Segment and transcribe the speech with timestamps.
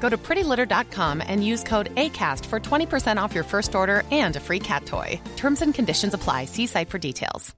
[0.00, 4.40] Go to prettylitter.com and use code ACAST for 20% off your first order and a
[4.40, 5.20] free cat toy.
[5.36, 6.44] Terms and conditions apply.
[6.44, 7.54] See site for details.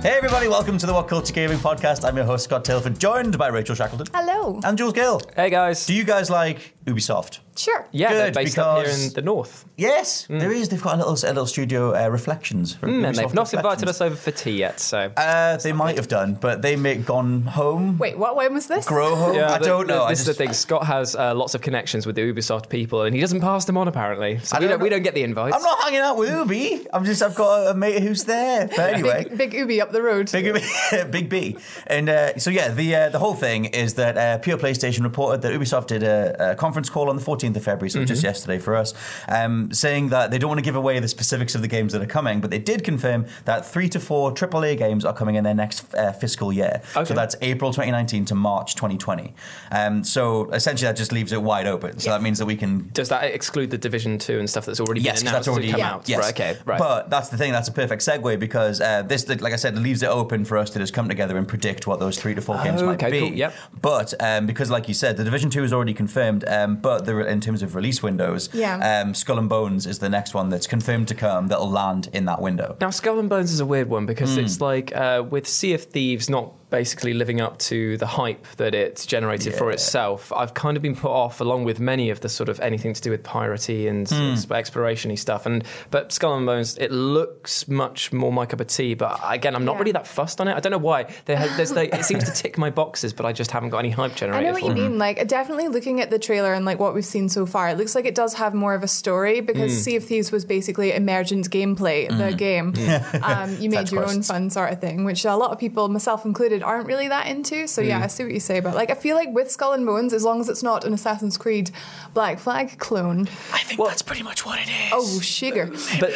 [0.00, 2.04] Hey everybody, welcome to the What Culture Gaming Podcast.
[2.06, 4.60] I'm your host Scott Tailford, joined by Rachel Shackleton Hello.
[4.62, 5.20] and Jules Gill.
[5.34, 5.84] Hey guys.
[5.86, 7.40] Do you guys like Ubisoft?
[7.56, 7.88] Sure.
[7.90, 9.64] yeah, they're Good, based up here in the north.
[9.76, 10.68] Yes, there is.
[10.68, 12.76] They've got a little, a little studio uh, reflections.
[12.76, 15.10] Mm, and they've not invited us over for tea yet, so.
[15.16, 18.36] Uh, they might have done, but they make Gone Home, Wait, what?
[18.36, 18.86] When was this?
[18.86, 19.34] Grow Home.
[19.34, 20.04] Yeah, I the- don't the- know.
[20.04, 20.52] I This is the thing.
[20.52, 23.76] Scott has uh, lots of connections with the Ubisoft people, and he doesn't pass them
[23.76, 24.38] on apparently.
[24.38, 25.56] So we don't don't, we don't get the invites.
[25.56, 26.86] I'm not hanging out with Ubi.
[26.92, 27.22] I'm just.
[27.22, 28.68] I've got a mate who's there.
[28.68, 29.24] But anyway.
[29.24, 30.30] Big, big Ubi up the road.
[30.30, 30.62] Big, Ubi.
[31.10, 31.56] Big B.
[31.88, 35.42] And uh, so, yeah, the uh, the whole thing is that uh, Pure PlayStation reported
[35.42, 38.58] that Ubisoft did a, a conference call on the 14th of February, so just yesterday
[38.58, 38.94] for us,
[39.28, 42.02] um, saying that they don't want to give away the specifics of the games that
[42.02, 45.44] are coming, but they did confirm that three to four AAA games are coming in
[45.44, 46.80] their next uh, fiscal year.
[46.94, 47.04] Okay.
[47.06, 49.34] So that's April 2019 to March 2020.
[49.72, 51.98] Um, so essentially, that just leaves it wide open.
[51.98, 54.80] So that means that we can Does that exclude the Division 2 and stuff that's
[54.80, 56.08] already Yes, been announced that's already come yeah, out?
[56.08, 56.18] Yes.
[56.18, 56.78] Right, okay, right.
[56.78, 57.52] But that's the thing.
[57.52, 60.70] That's a perfect segue because uh, this, like I said, leaves it open for us
[60.70, 63.10] to just come together and predict what those three to four games Oh, might okay,
[63.10, 63.20] be.
[63.20, 63.54] cool, yep.
[63.80, 66.44] But um, because, like you said, the Division Two is already confirmed.
[66.64, 69.02] Um, but the, in terms of release windows, Yeah.
[69.04, 71.48] um, Skull and Bones is the next one that's confirmed to come.
[71.48, 72.76] That'll land in that window.
[72.80, 74.40] Now, Skull and Bones is a weird one because Hmm.
[74.40, 78.74] it's like uh, with Sea of Thieves not basically living up to the hype that
[78.74, 80.32] it's generated for itself.
[80.34, 83.00] I've kind of been put off, along with many of the sort of anything to
[83.00, 84.34] do with piratey and Hmm.
[84.34, 85.46] sort of exploration-y stuff.
[85.46, 88.94] And but Skull and Bones, it looks much more my cup of tea.
[88.94, 89.78] But again, I'm not Yeah.
[89.78, 90.54] really that fussed on it.
[90.56, 91.06] I don't know why.
[91.24, 93.90] There there's like, it seems to tick my boxes, but I just haven't got any
[93.90, 94.44] hype generated.
[94.44, 94.88] I know what for you it.
[94.90, 94.98] mean.
[94.98, 97.94] Like, definitely looking at the trailer and like what we've seen so far, it looks
[97.94, 99.80] like it does have more of a story because Mm.
[99.80, 102.74] Sea of Thieves was basically emergent gameplay, the game.
[103.22, 105.88] Um, you made Fetch your own fun sort of thing, which a lot of people,
[105.88, 107.66] myself included, aren't really that into.
[107.66, 107.88] So Mm.
[107.88, 108.60] yeah, I see what you say.
[108.60, 110.92] But like, I feel like with Skull and Bones, as long as it's not an
[110.92, 111.70] Assassin's Creed
[112.14, 114.92] Black Flag clone, I think that's pretty much what it is.
[114.92, 115.66] oh sugar.
[116.00, 116.12] but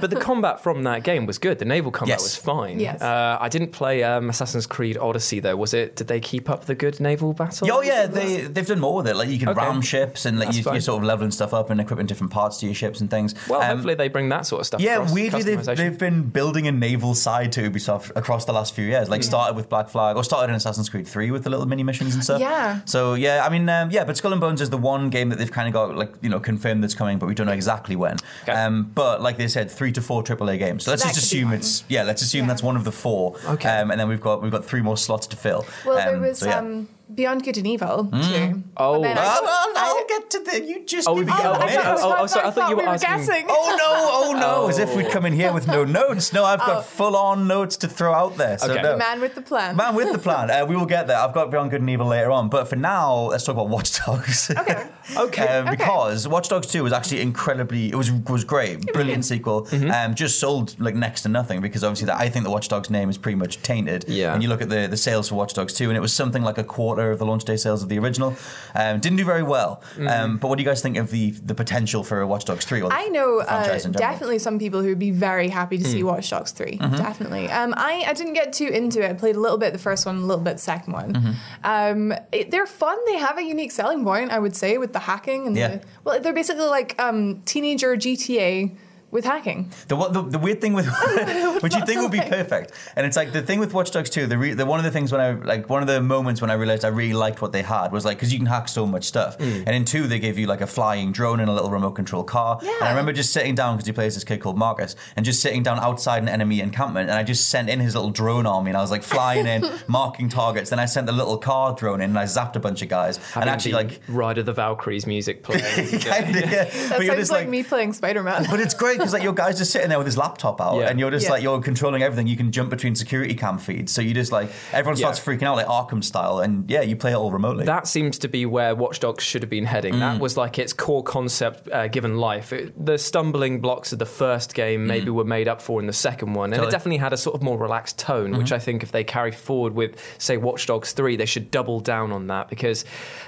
[0.00, 1.58] but the combat from that game was good.
[1.58, 2.22] The naval combat Yes.
[2.22, 2.80] was fine.
[2.80, 3.00] Yes.
[3.02, 5.56] Uh, I didn't play um, Assassin's Creed Odyssey though.
[5.56, 5.96] Was it?
[5.96, 7.68] Did they keep up the good naval battle?
[7.70, 9.16] Oh yeah, they they've done more with it.
[9.16, 9.60] Like you can Okay.
[9.60, 12.58] ram ships and like you, you're sort of leveling stuff up and equipping different parts
[12.58, 13.34] to your ships and things.
[13.48, 14.80] Well, Um, hopefully they bring that sort of stuff.
[14.80, 18.84] Yeah, weirdly, they've, they've been building a naval side to Ubisoft across the last few
[18.86, 19.08] years.
[19.08, 21.82] Like, started with Black Flag, or started in Assassin's Creed 3 with the little mini
[21.82, 22.38] missions and stuff.
[22.40, 22.78] Yeah.
[22.84, 25.38] So, yeah, I mean, um, yeah, but Skull and Bones is the one game that
[25.38, 27.96] they've kind of got, like, you know, confirmed that's coming, but we don't know exactly
[27.96, 28.16] when.
[28.44, 28.52] Okay.
[28.52, 30.84] Um, but, like they said, three to four AAA games.
[30.84, 32.48] So, let's just assume it's, yeah, let's assume Yeah.
[32.48, 33.34] that's one of the four.
[33.46, 33.68] Okay.
[33.68, 35.66] Um, and then we've got we've got three more slots to fill.
[35.84, 36.82] Well, there Um, was so, yeah.
[37.08, 38.62] Um, Beyond Good and Evil too.
[38.76, 38.94] Oh.
[39.00, 40.64] But then I- Well, well, I- I'll get to the.
[40.64, 41.08] You just.
[41.08, 41.64] Oh, give me we- a oh, minute.
[41.64, 41.76] okay.
[41.78, 43.46] I oh, oh, sorry, I thought you we were asking- guessing.
[43.48, 44.34] Oh no!
[44.34, 44.68] Oh no!
[44.68, 46.32] As if we'd come in here with no notes.
[46.32, 46.80] No, I've got Oh.
[46.82, 48.58] full-on notes to throw out there.
[48.58, 48.82] So Okay.
[48.82, 48.96] no.
[48.96, 49.76] Man with the plan.
[49.76, 50.50] Man with the plan.
[50.50, 51.18] Uh, we will get there.
[51.18, 54.04] I've got Beyond Good and Evil later on, but for now, let's talk about Watch
[54.04, 54.50] Dogs.
[54.64, 54.86] Okay.
[55.18, 55.46] Okay.
[55.46, 59.66] Um, Because Watch Dogs 2 was actually incredibly, it was was great, brilliant sequel.
[59.66, 59.90] Mm-hmm.
[59.90, 62.88] Um, just sold like next to nothing because obviously that I think the Watch Dogs
[62.88, 64.06] name is pretty much tainted.
[64.08, 64.32] Yeah.
[64.32, 66.42] And you look at the the sales for Watch Dogs 2, and it was something
[66.42, 68.36] like a quarter of the launch day sales of the original.
[68.74, 69.82] Um, didn't do very well.
[69.96, 70.10] Mm.
[70.10, 72.82] Um, but what do you guys think of the the potential for Watch Dogs 3?
[72.82, 74.12] Or the I know uh, franchise in general?
[74.12, 76.06] definitely some people who would be very happy to see Hmm.
[76.06, 76.78] Watch Dogs 3.
[76.78, 76.96] Mm-hmm.
[76.96, 77.48] Definitely.
[77.50, 79.10] Um, I, I didn't get too into it.
[79.10, 81.12] I played a little bit the first one, a little bit the second one.
[81.14, 81.32] Mm-hmm.
[81.64, 82.98] Um, it- they're fun.
[83.06, 85.46] They have a unique selling point, I would say, with the hacking.
[85.46, 85.68] and Yeah.
[85.68, 88.70] the, Well, they're basically like um, teenager GTA
[89.14, 89.70] With hacking.
[89.86, 90.86] The, the, the weird thing with
[91.62, 94.26] which you think would be perfect, and it's like the thing with Watch Dogs 2.
[94.26, 96.50] The, re, the one of the things when I like one of the moments when
[96.50, 98.86] I realized I really liked what they had was like because you can hack so
[98.86, 99.38] much stuff.
[99.38, 99.58] Mm.
[99.68, 102.24] And in two, they gave you like a flying drone and a little remote control
[102.24, 102.58] car.
[102.60, 102.72] Yeah.
[102.80, 105.40] And I remember just sitting down because he plays this kid called Marcus, and just
[105.40, 108.70] sitting down outside an enemy encampment, and I just sent in his little drone army,
[108.70, 110.70] and I was like flying in, marking targets.
[110.70, 113.20] Then I sent the little car drone in, and I zapped a bunch of guys,
[113.36, 114.00] and actually the like.
[114.08, 115.62] Ride of the Valkyries music playing.
[116.00, 116.64] Kind of, yeah.
[116.64, 118.46] That But sounds just like, me playing Spider Man.
[118.50, 120.88] but it's great because like your guy's just sitting there with his laptop out, Yeah.
[120.88, 121.32] and you're just Yeah.
[121.32, 122.26] like you're controlling everything.
[122.26, 125.24] You can jump between security cam feeds, so you just like everyone starts Yeah.
[125.34, 127.64] freaking out like Arkham style, and yeah, you play it all remotely.
[127.64, 129.94] That seems to be where Watch Dogs should have been heading.
[129.94, 130.00] Mm.
[130.00, 132.52] That was like its core concept uh, given life.
[132.52, 135.92] It, the stumbling blocks of the first game maybe were made up for in the
[135.92, 136.52] second one.
[136.52, 136.56] And Mm.
[136.56, 136.64] Totally.
[136.64, 136.68] Mm-hmm.
[136.68, 139.32] it definitely had a sort of more relaxed tone, which I think if they carry
[139.32, 142.84] forward with, say, Watch Dogs 3, they should double down on that because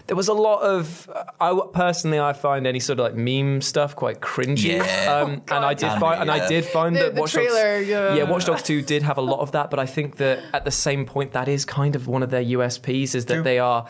[0.06, 1.08] there was a lot of.
[1.40, 4.76] I personally, I find any sort of like meme stuff quite cringy.
[4.76, 5.20] Yeah.
[5.22, 6.00] Um, and I did God.
[6.00, 8.14] find, and I did find The- that the Watch trailer, Dogs, yeah.
[8.14, 10.64] yeah, Watch Dogs 2 did have a lot of that, but I think that at
[10.64, 13.42] the same point, that is kind of one of their USPs is that True.
[13.42, 13.86] they are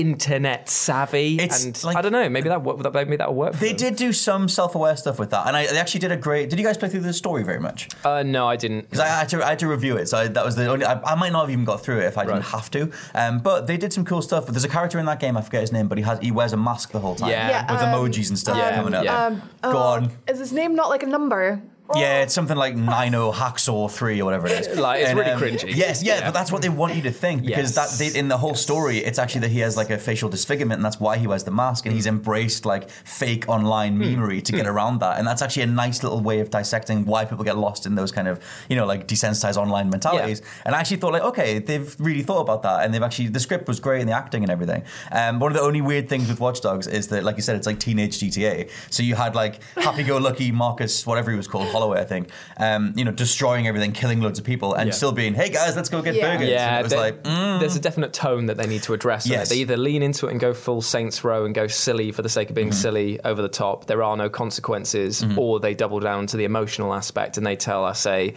[0.00, 3.54] internet savvy, It's and like- I don't know, maybe that wo- that maybe that'll work.
[3.54, 3.76] For they them.
[3.76, 6.50] did do some self-aware stuff with that, and I, they actually did a great.
[6.50, 7.88] Did you guys play through the story very much?
[8.04, 8.82] Uh, no, I didn't.
[8.82, 10.84] Because I had to, I had to review it, so I, that was the only.
[10.86, 12.90] I, I might not have even got through it if I didn't have to.
[13.14, 14.46] Um, but they did some cool stuff.
[14.46, 16.30] But There's a character in that game, I forget his name, but he has he
[16.30, 17.30] wears a mask the whole time.
[17.30, 17.48] Yeah.
[17.48, 19.04] Yeah, with um, emojis and stuff Yeah, coming up.
[19.04, 19.26] yeah.
[19.26, 20.10] Um, Go oh, on.
[20.28, 21.60] Is his name not like a number?
[21.94, 24.78] Yeah, it's something like 90 Hacksaw 3 or whatever it is.
[24.88, 25.74] Like, it's really cringy.
[25.74, 26.24] Yes, yeah, Yeah.
[26.26, 27.98] but that's what they want you to think because Yes.
[27.98, 30.78] that they, in the whole story, it's actually that he has like a facial disfigurement
[30.78, 32.16] and that's why he wears the mask and he's Hmm.
[32.16, 35.18] embraced like fake online memery to get around that.
[35.18, 38.12] And that's actually a nice little way of dissecting why people get lost in those
[38.12, 38.38] kind of,
[38.68, 40.42] you know, like desensitized online mentalities.
[40.66, 43.40] And I actually thought like, okay, they've really thought about that and they've actually, the
[43.40, 44.82] script was great and the acting and everything.
[45.10, 47.56] Um, one of the only weird things with Watch Dogs is that, like you said,
[47.56, 48.68] it's like teenage GTA.
[48.90, 53.04] So you had like happy-go-lucky Marcus, whatever he was called, Holloway, I think, um, you
[53.04, 54.94] know, destroying everything, killing loads of people, and Yeah.
[54.94, 56.32] still being, hey guys, let's go get Yeah.
[56.34, 56.48] burgers.
[56.48, 57.60] Yeah, and it was there- like, mm.
[57.60, 59.26] there's a definite tone that they need to address.
[59.26, 59.36] on it.
[59.36, 59.48] Yes.
[59.48, 62.28] They either lean into it and go full Saints Row and go silly for the
[62.28, 62.76] sake of being Mm-hmm.
[62.82, 63.86] silly over the top.
[63.86, 67.84] There are no consequences, or they double down to the emotional aspect and they tell
[67.84, 68.34] us, say,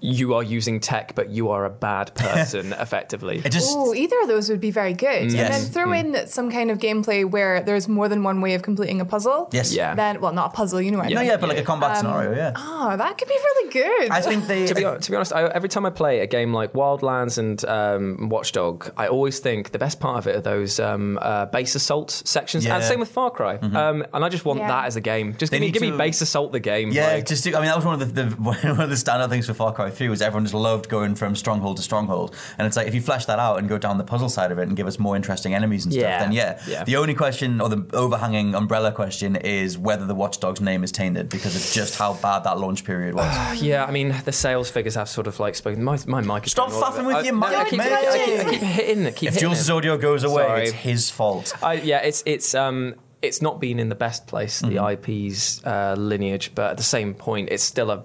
[0.00, 3.40] you are using tech, but you are a bad person, effectively.
[3.40, 3.68] just.
[3.72, 5.22] Oh, either of those would be very good.
[5.22, 5.64] And Yes.
[5.64, 9.00] then throw in some kind of gameplay where there's more than one way of completing
[9.00, 9.48] a puzzle.
[9.52, 9.72] Yes.
[9.74, 9.94] Yeah.
[9.94, 11.14] Then, well, not a puzzle, you know what I mean.
[11.16, 12.52] No, yeah, but like a combat Um, scenario, yeah.
[12.56, 14.10] Oh, that could be really good.
[14.10, 14.66] I think they.
[14.66, 17.64] to be, to be honest, I, every time I play a game like Wildlands and
[17.64, 21.74] um, Watchdog, I always think the best part of it are those um, uh, base
[21.74, 22.64] assault sections.
[22.64, 22.78] And Yeah.
[22.80, 22.88] Mm-hmm.
[22.88, 23.56] same with Far Cry.
[23.56, 24.68] Um, and I just want Yeah.
[24.68, 25.34] that as a game.
[25.36, 26.90] Just They give me, need give me base assault the game.
[26.90, 28.96] Yeah, like- just do, I mean that was one of the, the one of the
[28.96, 32.34] standout things for Far Cry 3 was everyone just loved going from stronghold to stronghold,
[32.58, 34.58] and it's like if you flesh that out and go down the puzzle side of
[34.58, 36.60] it and give us more interesting enemies and stuff, then yeah.
[36.66, 36.84] Yeah.
[36.84, 40.92] The only question or the overhanging umbrella question is whether the Watch Dogs name is
[40.92, 43.62] tainted because of just how bad that launch period was.
[43.62, 45.82] Yeah, I mean the sales figures have sort of like spoken.
[45.84, 47.92] My, my mic is Stop faffing with I- your no, mic, I keep, mate.
[47.92, 49.16] I, keep, I keep hitting it.
[49.16, 50.62] Keep if Jules' audio goes away, Sorry.
[50.64, 51.52] it's his fault.
[51.62, 55.12] I, yeah, it's it's um it's not been in the best place the Mm-hmm.
[55.12, 58.02] IP's uh, lineage, but at the same point, it's still a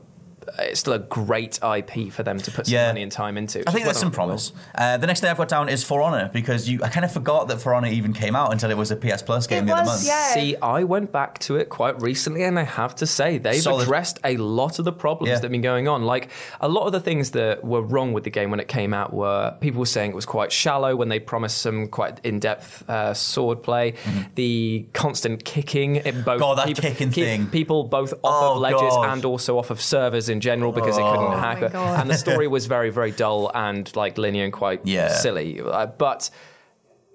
[0.59, 2.87] it's still a great IP for them to put some Yeah.
[2.87, 3.67] money and time into.
[3.67, 4.51] I think there's some I'm- promise.
[4.75, 7.11] Uh, the next thing I've got down is For Honor because you, I kind of
[7.11, 9.67] forgot that For Honor even came out until it was a PS Plus game It
[9.67, 10.07] the other was, month.
[10.07, 10.33] yeah.
[10.33, 13.83] See, I went back to it quite recently, and I have to say they've Solid.
[13.83, 15.35] addressed a lot of the problems Yeah.
[15.35, 16.03] that have been going on.
[16.03, 16.29] Like
[16.61, 19.13] a lot of the things that were wrong with the game when it came out
[19.13, 23.13] were people were saying it was quite shallow when they promised some quite in-depth uh,
[23.13, 23.93] sword play.
[24.35, 26.39] The constant kicking, it both Mm-hmm.
[26.39, 27.47] God, that people, kicking keep- thing.
[27.47, 29.09] people both off Oh, of ledges God.
[29.13, 31.73] and also off of servers in general because it couldn't Oh, hack my it.
[32.01, 35.09] And the story was very, very dull and like linear and quite Yeah.
[35.09, 35.59] silly.
[35.61, 36.29] Uh, but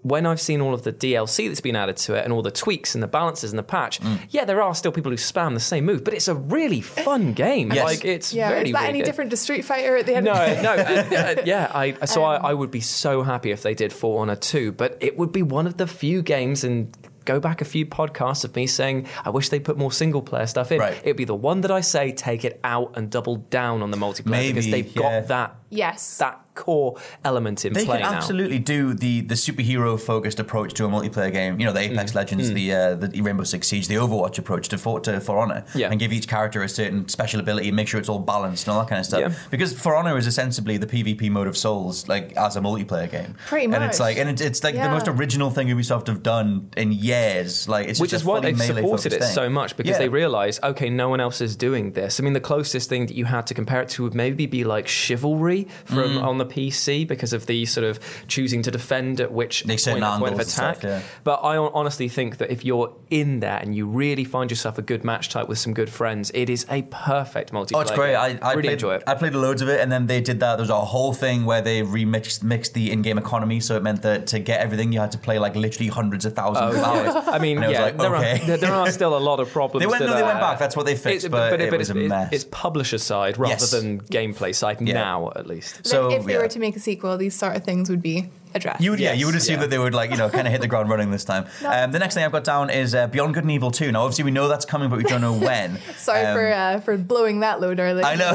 [0.02, 2.50] when I've seen all of the DLC that's been added to it and all the
[2.50, 4.18] tweaks and the balances and the patch, Mm.
[4.30, 7.32] yeah, there are still people who spam the same move, but it's a really fun
[7.46, 7.70] game.
[7.70, 7.84] Yes.
[7.84, 9.04] Like it's yeah, very is that really any good.
[9.04, 10.24] different to Street Fighter at the end?
[10.24, 11.70] No, of the no, uh, uh, yeah.
[11.74, 14.96] I so I, I would be so happy if they did For Honor 2, but
[15.00, 16.96] it would be one of the few games and.
[17.24, 20.46] Go back a few podcasts of me saying I wish they put more single player
[20.46, 20.80] stuff in.
[20.80, 20.98] Right.
[21.02, 23.96] It'd be the one that I say take it out and double down on the
[23.96, 25.20] multiplayer because they've yeah.
[25.20, 26.18] got that Yes.
[26.18, 26.92] that core
[27.24, 28.16] element in They play can now.
[28.18, 31.52] absolutely do the the superhero focused approach to a multiplayer game.
[31.60, 31.92] You know, the Mm.
[31.92, 35.38] Apex Legends, the uh, the Rainbow Six Siege, the Overwatch approach to For, to For
[35.42, 35.90] Honor, Yeah.
[35.90, 38.74] and give each character a certain special ability, and make sure it's all balanced and
[38.74, 39.20] all that kind of stuff.
[39.20, 39.32] Yeah.
[39.50, 43.34] Because For Honor is ostensibly the PvP mode of Souls, like as a multiplayer game.
[43.46, 43.76] Pretty much.
[43.76, 46.92] And it's like, and it's, it's like the most original thing Ubisoft have done in
[46.92, 47.68] years.
[47.68, 49.32] Like, it's Which just is why they've supported it thing.
[49.34, 49.98] so much because Yeah.
[49.98, 52.20] they realise, okay, no one else is doing this.
[52.20, 54.64] I mean, the closest thing that you had to compare it to would maybe be
[54.64, 56.22] like Chivalry from Mm.
[56.22, 59.84] on the PC because of the sort of choosing to defend at which point, of-
[59.86, 60.76] point of angles and attack.
[60.78, 61.02] stuff, yeah.
[61.24, 64.82] But I honestly think that if you're in there and you really find yourself a
[64.82, 67.76] good match type with some good friends, it is a perfect multiplayer.
[67.76, 68.14] Oh, it's great.
[68.14, 69.02] I, I really played, enjoy it.
[69.06, 70.56] I played loads of it, and then they did that.
[70.56, 74.02] There was a whole thing where they remixed mixed the in-game economy, so it meant
[74.02, 76.84] that to get everything, you had to play like literally hundreds of thousands of oh,
[76.84, 77.24] hours.
[77.28, 78.42] I mean, And it was yeah, like, there, okay.
[78.42, 79.82] are, there, there are still a lot of problems.
[79.82, 80.58] They went- that no, they are- went back.
[80.58, 82.32] That's what they fixed, but it was it's, a mess.
[82.32, 83.70] It's publisher side rather Yes.
[83.70, 84.94] than gameplay side Yeah.
[84.94, 85.86] now, at least.
[85.86, 86.42] So, if they yeah.
[86.42, 88.80] were to make a sequel, these sort of things would be addressed.
[88.80, 89.60] You would, yeah, you would assume yeah.
[89.62, 91.46] that they would like, you know, kind of hit the ground running this time.
[91.70, 93.92] Um, the next thing I've got down is uh, Beyond Good and Evil 2.
[93.92, 95.78] Now, obviously, we know that's coming, but we don't know when.
[95.96, 98.02] Sorry Um, for uh, for blowing that load early.
[98.02, 98.32] I know,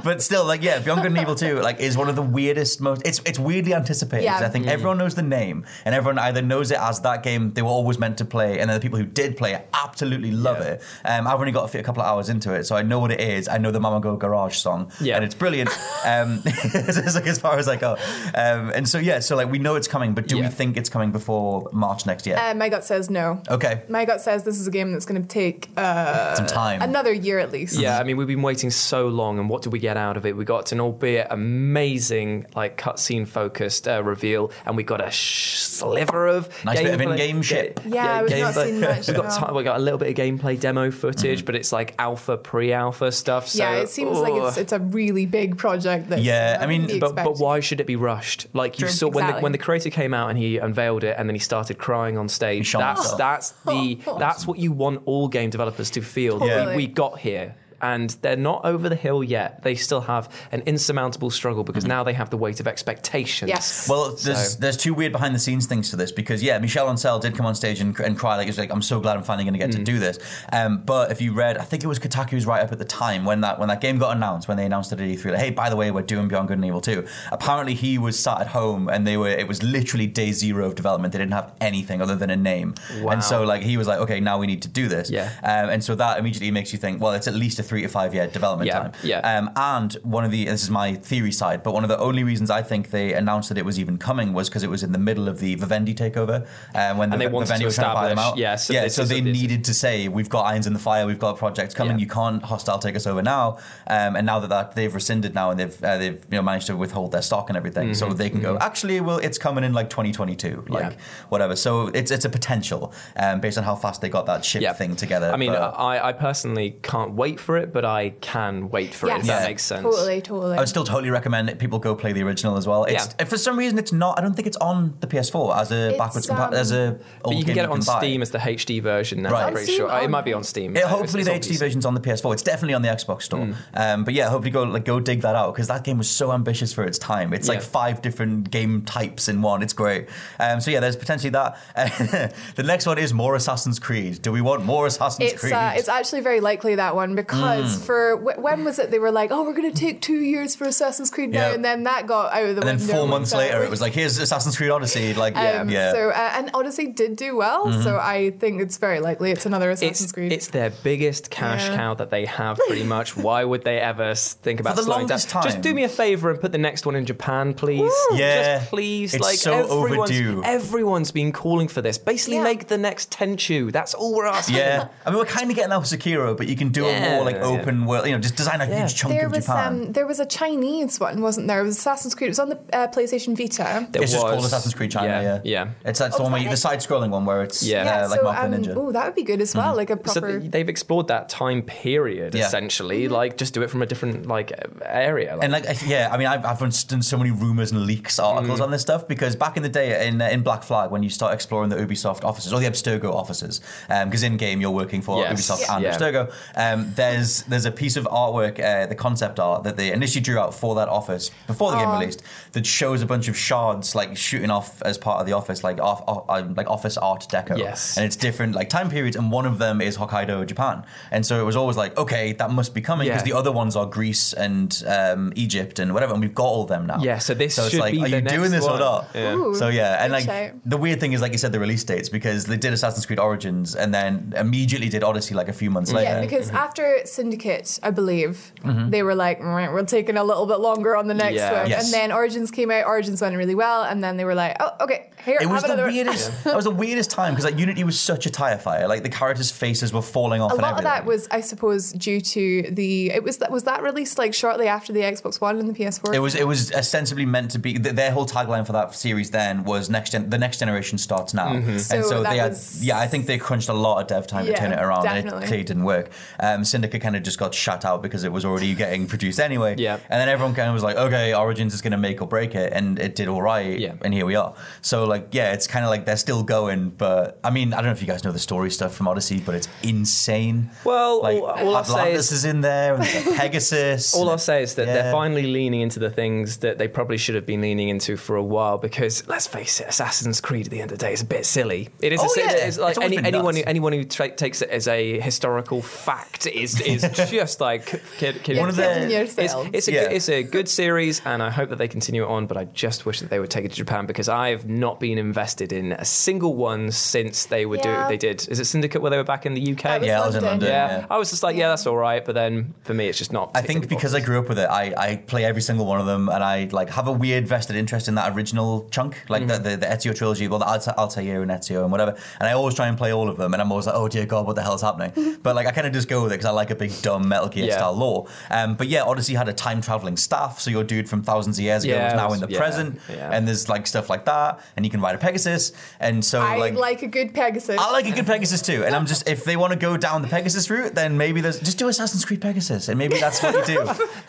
[0.04, 2.80] but still, like, yeah, Beyond Good and Evil 2, like, is one of the weirdest,
[2.80, 3.02] most.
[3.04, 4.24] It's it's weirdly anticipated.
[4.24, 4.38] Yeah.
[4.38, 4.70] I think Mm.
[4.70, 7.98] everyone knows the name, and everyone either knows it as that game they were always
[7.98, 10.72] meant to play, and then the people who did play it absolutely love Yeah.
[10.74, 10.82] it.
[11.04, 12.98] Um, I've only got a, few, a couple of hours into it, so I know
[13.00, 13.48] what it is.
[13.48, 15.16] I know the Mammago Garage song, Yeah.
[15.16, 15.70] and it's brilliant.
[16.06, 17.96] Um, it's like as far as I go,
[18.34, 20.48] um, and so yeah, so like we know it's coming, but do we Yeah.
[20.48, 22.36] think it's coming before March next year?
[22.38, 23.40] Uh, my gut says no.
[23.50, 26.82] okay, My gut says this is a game that's going to take uh, some time.
[26.82, 27.78] another year at least.
[27.78, 30.26] Yeah, I mean, we've been waiting so long, and what did we get out of
[30.26, 30.36] it?
[30.36, 31.26] We got an albeit
[31.74, 36.94] amazing, like cutscene focused uh, reveal, and we got a sh- sliver of Nice bit
[36.94, 37.10] of gameplay.
[37.12, 37.80] in-game shit.
[37.86, 38.64] Yeah, we've not gameplay.
[38.66, 39.46] seen much, We got no.
[39.48, 41.46] ti- we got a little bit of gameplay demo footage, Mm-hmm.
[41.46, 43.48] but it's like alpha, pre-alpha stuff.
[43.48, 44.58] So, yeah, it seems like it's, ugh.
[44.58, 46.08] it's a really big project.
[46.10, 48.46] That's, Yeah, I mean, but, but why should it be rushed?
[48.52, 51.16] Like you True, saw when the, when the creator came out and he unveiled it,
[51.18, 52.72] and then he started crying on stage.
[52.72, 53.18] That's himself.
[53.18, 56.38] that's oh, the that's what you want all game developers to feel.
[56.38, 56.76] Totally.
[56.76, 57.56] We, we got here.
[57.82, 59.62] And they're not over the hill yet.
[59.62, 63.48] They still have an insurmountable struggle because now they have the weight of expectations.
[63.48, 63.88] Yes.
[63.88, 66.86] Well, there's So- there's two weird behind the scenes things to this because yeah, Michel
[66.88, 69.22] Ancel did come on stage and, and cry like it's like I'm so glad I'm
[69.22, 69.76] finally going to get Mm.
[69.76, 70.18] to do this.
[70.52, 73.24] Um, but if you read, I think it was Kotaku's write up at the time
[73.24, 75.50] when that when that game got announced when they announced it at E3, like, hey,
[75.50, 77.04] by the way, we're doing Beyond Good and Evil 2.
[77.32, 80.74] Apparently, he was sat at home and they were it was literally day zero of
[80.74, 81.12] development.
[81.12, 83.12] They didn't have anything other than a name, Wow.
[83.12, 85.10] and so like he was like, okay, now we need to do this.
[85.10, 85.30] Yeah.
[85.42, 87.88] Um, and so that immediately makes you think, well, it's at least a three to
[87.88, 88.92] five year development Yeah, time.
[89.02, 89.18] yeah.
[89.38, 92.22] Um, and one of the this is my theory side, but one of the only
[92.24, 94.92] reasons I think they announced that it was even coming was because it was in
[94.92, 97.74] the middle of the Vivendi takeover, um, when the And they wanted Vivendi to was
[97.76, 98.36] trying to buy them out.
[98.36, 101.18] yeah, so yeah, so they needed to say we've got irons in the fire, we've
[101.18, 101.98] got projects coming.
[101.98, 102.02] Yeah.
[102.04, 103.58] You can't hostile take us over now.
[103.86, 106.66] Um, and now that, that they've rescinded now and they've uh, they've you know managed
[106.68, 108.16] to withhold their stock and everything, so Mm-hmm.
[108.16, 108.58] they can go.
[108.58, 110.96] Actually, well, it's coming in like 2022, like Yeah.
[111.28, 111.56] whatever.
[111.56, 114.94] So it's it's a potential um, based on how fast they got that ship thing
[114.96, 115.30] together.
[115.32, 119.08] I mean, but- I, I personally can't wait for it, but I can wait for
[119.08, 119.18] it.
[119.18, 119.38] If Yes.
[119.40, 119.82] that makes sense.
[119.82, 120.56] Totally, totally.
[120.56, 122.84] I would still totally recommend that people go play the original as well.
[122.84, 123.24] It's Yeah.
[123.26, 124.18] for some reason it's not.
[124.18, 126.98] I don't think it's on the PS4 as a It's, backwards um, compa- as a.
[127.22, 127.98] But you can game get it on buy.
[127.98, 129.30] Steam as the HD version now.
[129.30, 129.44] Right.
[129.46, 129.76] I'm pretty Steam?
[129.78, 129.92] sure.
[129.92, 130.72] Oh, it might be on Steam.
[130.74, 131.58] Yeah, It's- hopefully it's the on HD PC.
[131.58, 132.32] version's on the PS4.
[132.32, 133.40] It's definitely on the Xbox store.
[133.40, 133.54] Mm.
[133.74, 136.32] Um, but yeah, hopefully go like go dig that out because that game was so
[136.32, 137.32] ambitious for its time.
[137.32, 139.62] It's like five different game types in one.
[139.62, 140.08] It's great.
[140.40, 141.56] Um, so yeah, there's potentially that.
[142.56, 144.22] the next one is more Assassin's Creed.
[144.22, 145.52] Do we want more Assassin's It's Creed?
[145.52, 147.86] uh, it's actually very likely that one because Mm.
[147.86, 150.54] for wh- when was it they were like oh we're going to take two years
[150.54, 151.54] for Assassin's Creed now Yeah.
[151.54, 153.52] and then that got out of the and then window four months entirely.
[153.52, 155.14] later, it was like here's Assassin's Creed Odyssey.
[155.14, 159.00] Like Um, yeah, So uh, and Odyssey did do well, so I think it's very
[159.00, 160.32] likely it's another Assassin's It's, Creed.
[160.32, 161.76] it's their biggest cash Yeah.
[161.76, 163.16] cow that they have, pretty much.
[163.26, 165.08] Why would they ever s- think about the slowing down?
[165.08, 167.92] longest time- Just do me a favor and put the next one in Japan, please.
[168.12, 168.58] Yeah.
[168.58, 169.14] Just please.
[169.14, 170.42] It's like so everyone's, overdue.
[170.44, 171.98] everyone's been calling for this.
[171.98, 172.42] Basically, Yeah.
[172.44, 173.70] make the next Tenchu.
[173.72, 174.56] That's all we're asking.
[174.56, 176.90] Yeah, I mean we're kind of getting that with Sekiro, but you can do a
[176.90, 177.44] Yeah, more like yeah.
[177.60, 178.06] open world.
[178.06, 178.80] You know, just design a Yeah.
[178.80, 179.66] huge chunk there of was Japan.
[179.86, 181.60] um, there was a Chinese one, wasn't there?
[181.60, 182.28] It was Assassin's Creed.
[182.28, 183.86] It was on the uh, PlayStation Vita.
[183.92, 185.08] There it's just called Assassin's Creed China.
[185.08, 185.70] Yeah, Yeah, yeah.
[185.84, 187.84] It's that's the Oh, one where is you, that the side-scrolling one where it's Yeah.
[187.84, 188.74] yeah, yeah, like so Mark um, Ninja.
[188.76, 190.40] oh, that would be good as well, like a So proper.
[190.40, 192.46] th- they've explored that time period Yeah.
[192.46, 193.08] essentially.
[193.08, 194.52] Like, just do it from a different like
[194.84, 195.34] area.
[195.36, 198.60] Like, And like, yeah, I mean, I've, I've done so many rumors and leaks articles
[198.60, 198.64] Mm.
[198.64, 201.32] on this stuff because back in the day in in Black Flag, when you start
[201.34, 203.60] exploring the Ubisoft offices or the Abstergo offices,
[204.04, 205.32] because in game you're working for Yes.
[205.32, 205.96] Ubisoft and Yeah.
[205.96, 206.22] Abstergo,
[206.56, 210.38] um, there's there's a piece of artwork, uh, the concept art that they initially drew
[210.38, 211.98] out for that office before the game Aw.
[211.98, 215.64] released that shows a bunch of shards like shooting off as part of the office,
[215.64, 217.56] like off, off uh, like office art deco.
[217.58, 217.96] Yes.
[217.96, 221.40] and it's different like time periods, and one of them is Hokkaido, Japan, and so
[221.40, 223.32] it was always like, okay, that must be coming because Yeah.
[223.32, 226.68] the other ones are Greece and um, Egypt and whatever, and we've got all of
[226.68, 226.98] them now.
[227.00, 228.70] Yeah, so this so it's should like, be are the you doing next this or
[228.72, 228.80] one.
[228.80, 229.08] not?
[229.14, 229.34] Yeah.
[229.34, 230.52] Ooh, so yeah, and good like shout.
[230.64, 233.18] the weird thing is, like you said, the release dates because they did Assassin's Creed
[233.18, 236.10] Origins and then immediately did Odyssey like a few months later.
[236.10, 240.96] yeah, because after Syndicate, I believe, they were like, we're taking a little bit longer
[240.96, 241.60] on the next Yeah.
[241.62, 241.70] one.
[241.70, 241.84] Yes.
[241.84, 244.70] And then Origins came out, Origins went really well, and then they were like, oh,
[244.80, 246.44] okay, here, It was have the another one." weirdest.
[246.44, 248.86] that was the weirdest time because like Unity was such a tire fire.
[248.88, 250.50] Like the characters' faces were falling off.
[250.50, 253.10] A and lot of that was, I suppose, due to the.
[253.10, 256.14] It was that was that released like shortly after the Xbox One and the PS4.
[256.14, 259.30] It was it was ostensibly meant to be th- their whole tagline for that series
[259.30, 262.84] then was next gen the next generation starts now and So so, they had was-
[262.84, 265.06] yeah I think they crunched a lot of dev time Yeah, to turn it around
[265.06, 266.10] and it clearly didn't work.
[266.40, 269.72] Um, Syndicate kind of just got shut out because it was already getting produced anyway.
[269.78, 269.94] Yeah.
[270.10, 272.54] and then everyone kind of was like okay Origins is going to make or break
[272.62, 273.78] it and it did all right.
[273.78, 273.94] Yeah.
[274.04, 274.54] and here we are.
[274.90, 277.86] So like yeah it's kind of like they're still going but I mean I don't
[277.86, 280.70] know if you guys know the story stuff from Odyssey but it's insane.
[280.84, 283.04] Well, like all- all I'll say Atlantis is- is in there and
[283.36, 284.14] Pegasus.
[284.14, 284.94] All I'll say is that Yeah.
[284.94, 288.36] they're finally leaning into the things that they probably should have been leaning into for
[288.36, 288.78] a while.
[288.78, 291.44] Because let's face it, Assassin's Creed at the end of the day is a bit
[291.46, 291.88] silly.
[292.00, 292.20] It is.
[292.22, 292.66] Oh, a, yeah.
[292.68, 293.68] it's like It's any, anyone who nuts.
[293.74, 296.93] anyone who tra- takes it as a historical fact is is
[297.30, 297.86] just like
[298.18, 300.04] kid, kid, One of the- kidding It's, it's, a, Yeah.
[300.04, 302.46] good, it's a good series, and I hope that they continue it on.
[302.46, 305.18] But I just wish that they would take it to Japan because I've not been
[305.18, 308.04] invested in a single one since they were Yeah.
[308.04, 308.46] do they did.
[308.48, 309.82] Is it Syndicate where they were back in the UK?
[309.82, 310.68] That was Yeah, I was in London.
[310.68, 310.68] London.
[310.68, 310.98] yeah.
[310.98, 311.06] yeah.
[311.10, 312.24] I was just like, yeah, that's all right.
[312.24, 313.50] But then for me, it's just not.
[313.54, 316.06] I think because I grew up with it, I, I play every single one of
[316.06, 319.54] them, and I like have a weird vested interest in that original chunk, like the,
[319.54, 319.62] mm-hmm.
[319.62, 322.16] the the Ezio trilogy, well the Alta, Altair and Ezio and whatever.
[322.40, 324.26] And I always try and play all of them, and I'm always like, oh dear
[324.26, 325.38] God, what the hell's happening?
[325.42, 327.28] but like I kind of just go with it because I like a big dumb
[327.28, 327.76] Metal Gear Yeah.
[327.76, 328.26] style lore.
[328.50, 331.64] Um, but yeah, Odyssey had a time traveling staff, so your dude from thousands of
[331.64, 333.30] years ago Yeah, is now was- in the yeah, present, yeah.
[333.32, 336.56] and there's like stuff like that, and you can ride a Pegasus, and so I
[336.56, 336.74] like.
[336.74, 337.78] like, a good Pegasus.
[337.78, 340.22] I like a good Pegasus too, and I'm just if they want to go down
[340.22, 343.54] the Pegasus route, then maybe there's just do Assassin's Creed Pegasus, and maybe that's what
[343.68, 343.84] you do.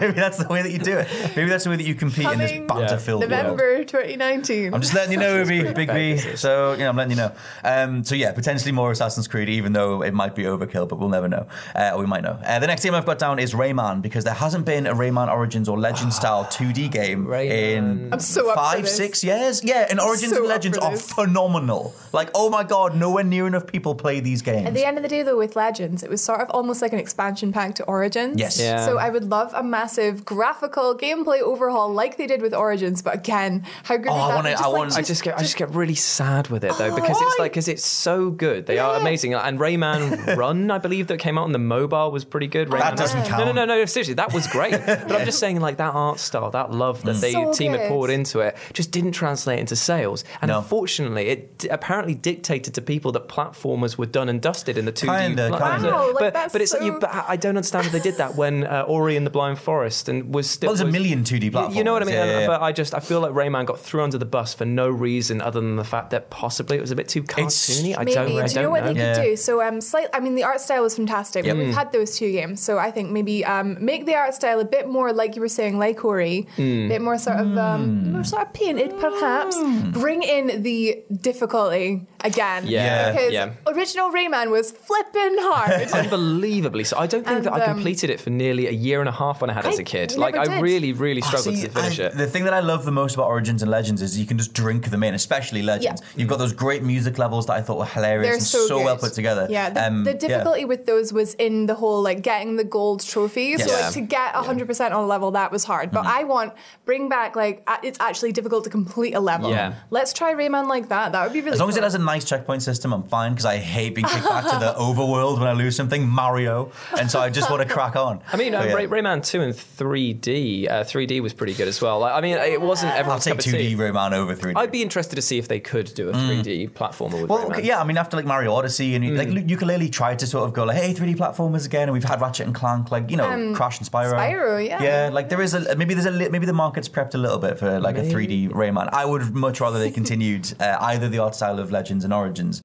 [0.00, 1.08] maybe that's the way that you do it.
[1.36, 3.30] Maybe that's the way that you compete in this Coming banter-filled world.
[3.30, 4.74] November 2019.
[4.74, 6.16] I'm just letting you know, Ubi, Big B.
[6.36, 7.32] So you know, I'm letting you know.
[7.64, 11.08] Um, so yeah, potentially more Assassin's Creed, even though it might be overkill, but we'll
[11.08, 11.46] never know.
[11.74, 12.38] Uh, or we might know.
[12.44, 15.28] Uh, the next game I've got down is Rayman because there hasn't been a Rayman
[15.32, 17.50] Origins or Legend style 2D game Rayman.
[17.76, 19.62] in I'm so five, six years.
[19.64, 21.94] Yeah, and Origins so and Legends are phenomenal.
[22.12, 24.66] Like, oh my god, nowhere near enough people play these games.
[24.66, 26.92] At the end of the day, though, with Legends, it was sort of almost like
[26.92, 28.38] an expansion pack to Origins.
[28.38, 28.58] Yes.
[28.60, 28.84] Yeah.
[28.86, 33.02] So I would love a massive graphical gameplay overhaul like they did with Origins.
[33.02, 34.34] But again, how good Oh, is I that?
[34.36, 36.72] wanna- Just I like, want- I just get I just get really sad with it
[36.78, 38.66] though because it's like because it's so good.
[38.66, 39.34] They are amazing.
[39.34, 42.68] And Rayman Run, I believe that came out on the mobile was pretty good.
[42.68, 43.46] Rayman That doesn't count.
[43.46, 43.84] No, no, no, no.
[43.86, 44.72] Seriously, that was great.
[44.86, 47.88] but I'm just saying, like that art style, that love that they So team had
[47.88, 50.24] poured into it, just didn't translate into sales.
[50.40, 50.58] And No.
[50.58, 54.92] unfortunately, it d- apparently dictated to people that platformers were done and dusted in the
[54.92, 55.18] 2D.
[55.18, 55.82] Kinda, platforms.
[55.82, 55.96] kinda.
[55.96, 58.16] Wow, like, but but it's so- you, but I I don't understand how they did
[58.18, 60.68] that when uh, Ori and the Blind Forest and was still.
[60.68, 62.14] Well, there's a million 2D You- You know what I mean?
[62.14, 62.46] Yeah, yeah, yeah.
[62.46, 65.40] But I just I feel like Rayman got thrown under the bus for no reason
[65.40, 67.96] other than the fact that possibly it was a bit too cartoony.
[67.96, 68.18] I don't.
[68.18, 69.14] I do you don't know what they Yeah.
[69.14, 69.36] could do?
[69.36, 70.08] So, um, slight.
[70.12, 71.37] I mean, the art style was fantastic.
[71.46, 71.56] Yep.
[71.56, 74.64] We've had those two games, so I think maybe um, make the art style a
[74.64, 76.62] bit more like you were saying, like Ori, Hmm.
[76.62, 79.56] a bit more sort of um, more sort of painted, perhaps.
[79.92, 82.66] Bring in the difficulty again.
[82.66, 83.50] Yeah, Because yeah.
[83.66, 85.82] original Rayman was flipping hard.
[85.92, 86.98] Unbelievably so.
[86.98, 89.12] I don't think And, that I um, completed it for nearly a year and a
[89.12, 90.10] half when I had it as a kid.
[90.10, 90.62] never Like I did.
[90.62, 92.16] really, really Oh, struggled see, to finish I- it.
[92.16, 94.52] The thing that I love the most about Origins and Legends is you can just
[94.52, 96.00] drink them in, especially Legends.
[96.02, 96.08] Yeah.
[96.20, 98.84] You've got those great music levels that I thought were hilarious They're and so, so,
[98.84, 99.46] well put together.
[99.50, 100.16] Yeah, the, Um, the yeah.
[100.18, 103.56] difficulty with those was in the whole like getting the gold trophy.
[103.58, 103.84] So Yeah.
[103.84, 105.90] like to get hundred percent on a level that was hard.
[105.90, 106.18] But Mm-hmm.
[106.20, 106.52] I want
[106.84, 109.50] bring back like a- it's actually difficult to complete a level.
[109.50, 109.74] Yeah.
[109.90, 111.12] Let's try Rayman like that.
[111.12, 111.52] That would be really.
[111.52, 111.84] As long as it cool.
[111.86, 114.72] has a nice checkpoint system, I'm fine because I hate being kicked back to the
[114.78, 118.20] overworld when I lose something, Mario, and so I just want to crack on.
[118.32, 118.72] I mean, uh, yeah.
[118.74, 121.98] Ray- Rayman 2 in 3D, uh, 3D was pretty good as well.
[122.00, 123.76] Like, I mean, it wasn't I'll everyone's take cup of 2D tea.
[123.76, 124.52] Rayman over 3D.
[124.56, 127.28] I'd be interested to see if they could do a 3D platformer with Mm.
[127.28, 127.50] well, Rayman.
[127.58, 129.48] okay, yeah, I mean, after like Mario Odyssey and like Mm.
[129.48, 132.46] Yooka-Laylee tried to sort of go like, hey, 3D platformers again, and we've had Ratchet
[132.46, 134.12] and Clank, like you know, Um, Crash and Spyro.
[134.14, 134.82] Spyro, yeah.
[134.82, 137.38] Yeah, like there is a maybe there's a li- maybe the market's prepped a little
[137.38, 138.88] bit for like a 3D Rayman.
[138.92, 142.62] I would much rather they continued uh, either the art style of Legends and Origins.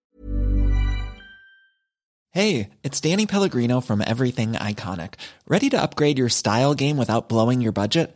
[2.32, 5.14] Hey, it's Danny Pellegrino from Everything Iconic.
[5.48, 8.16] Ready to upgrade your style game without blowing your budget?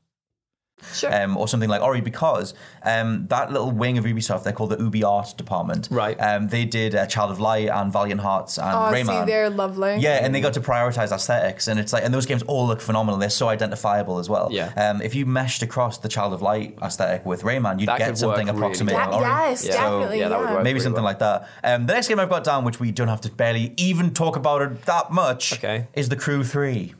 [0.93, 1.13] Sure.
[1.13, 4.77] um, or something like Ori because um, that little wing of Ubisoft they're called the
[4.77, 5.87] Ubi Art Department.
[5.91, 6.15] Right.
[6.19, 9.19] Um, they did uh, Child of Light and Valiant Hearts and Oh, Rayman.
[9.21, 9.97] see, they're lovely.
[9.99, 12.81] Yeah, and they got to prioritize aesthetics, and it's like, and those games all look
[12.81, 13.19] phenomenal.
[13.19, 14.49] They're so identifiable as well.
[14.51, 14.71] Yeah.
[14.75, 18.17] Um, if you meshed across the Child of Light aesthetic with Rayman, you'd That get
[18.17, 19.23] something work really approximating That- Ori.
[19.25, 19.71] yes, Yeah.
[19.73, 20.19] definitely.
[20.19, 20.63] Yeah, that would work.
[20.63, 21.11] Maybe something well.
[21.11, 21.47] like that.
[21.63, 24.35] Um, the next game I've got down, which we don't have to barely even talk
[24.35, 25.87] about it that much, Okay.
[25.93, 26.93] is The Crew 3.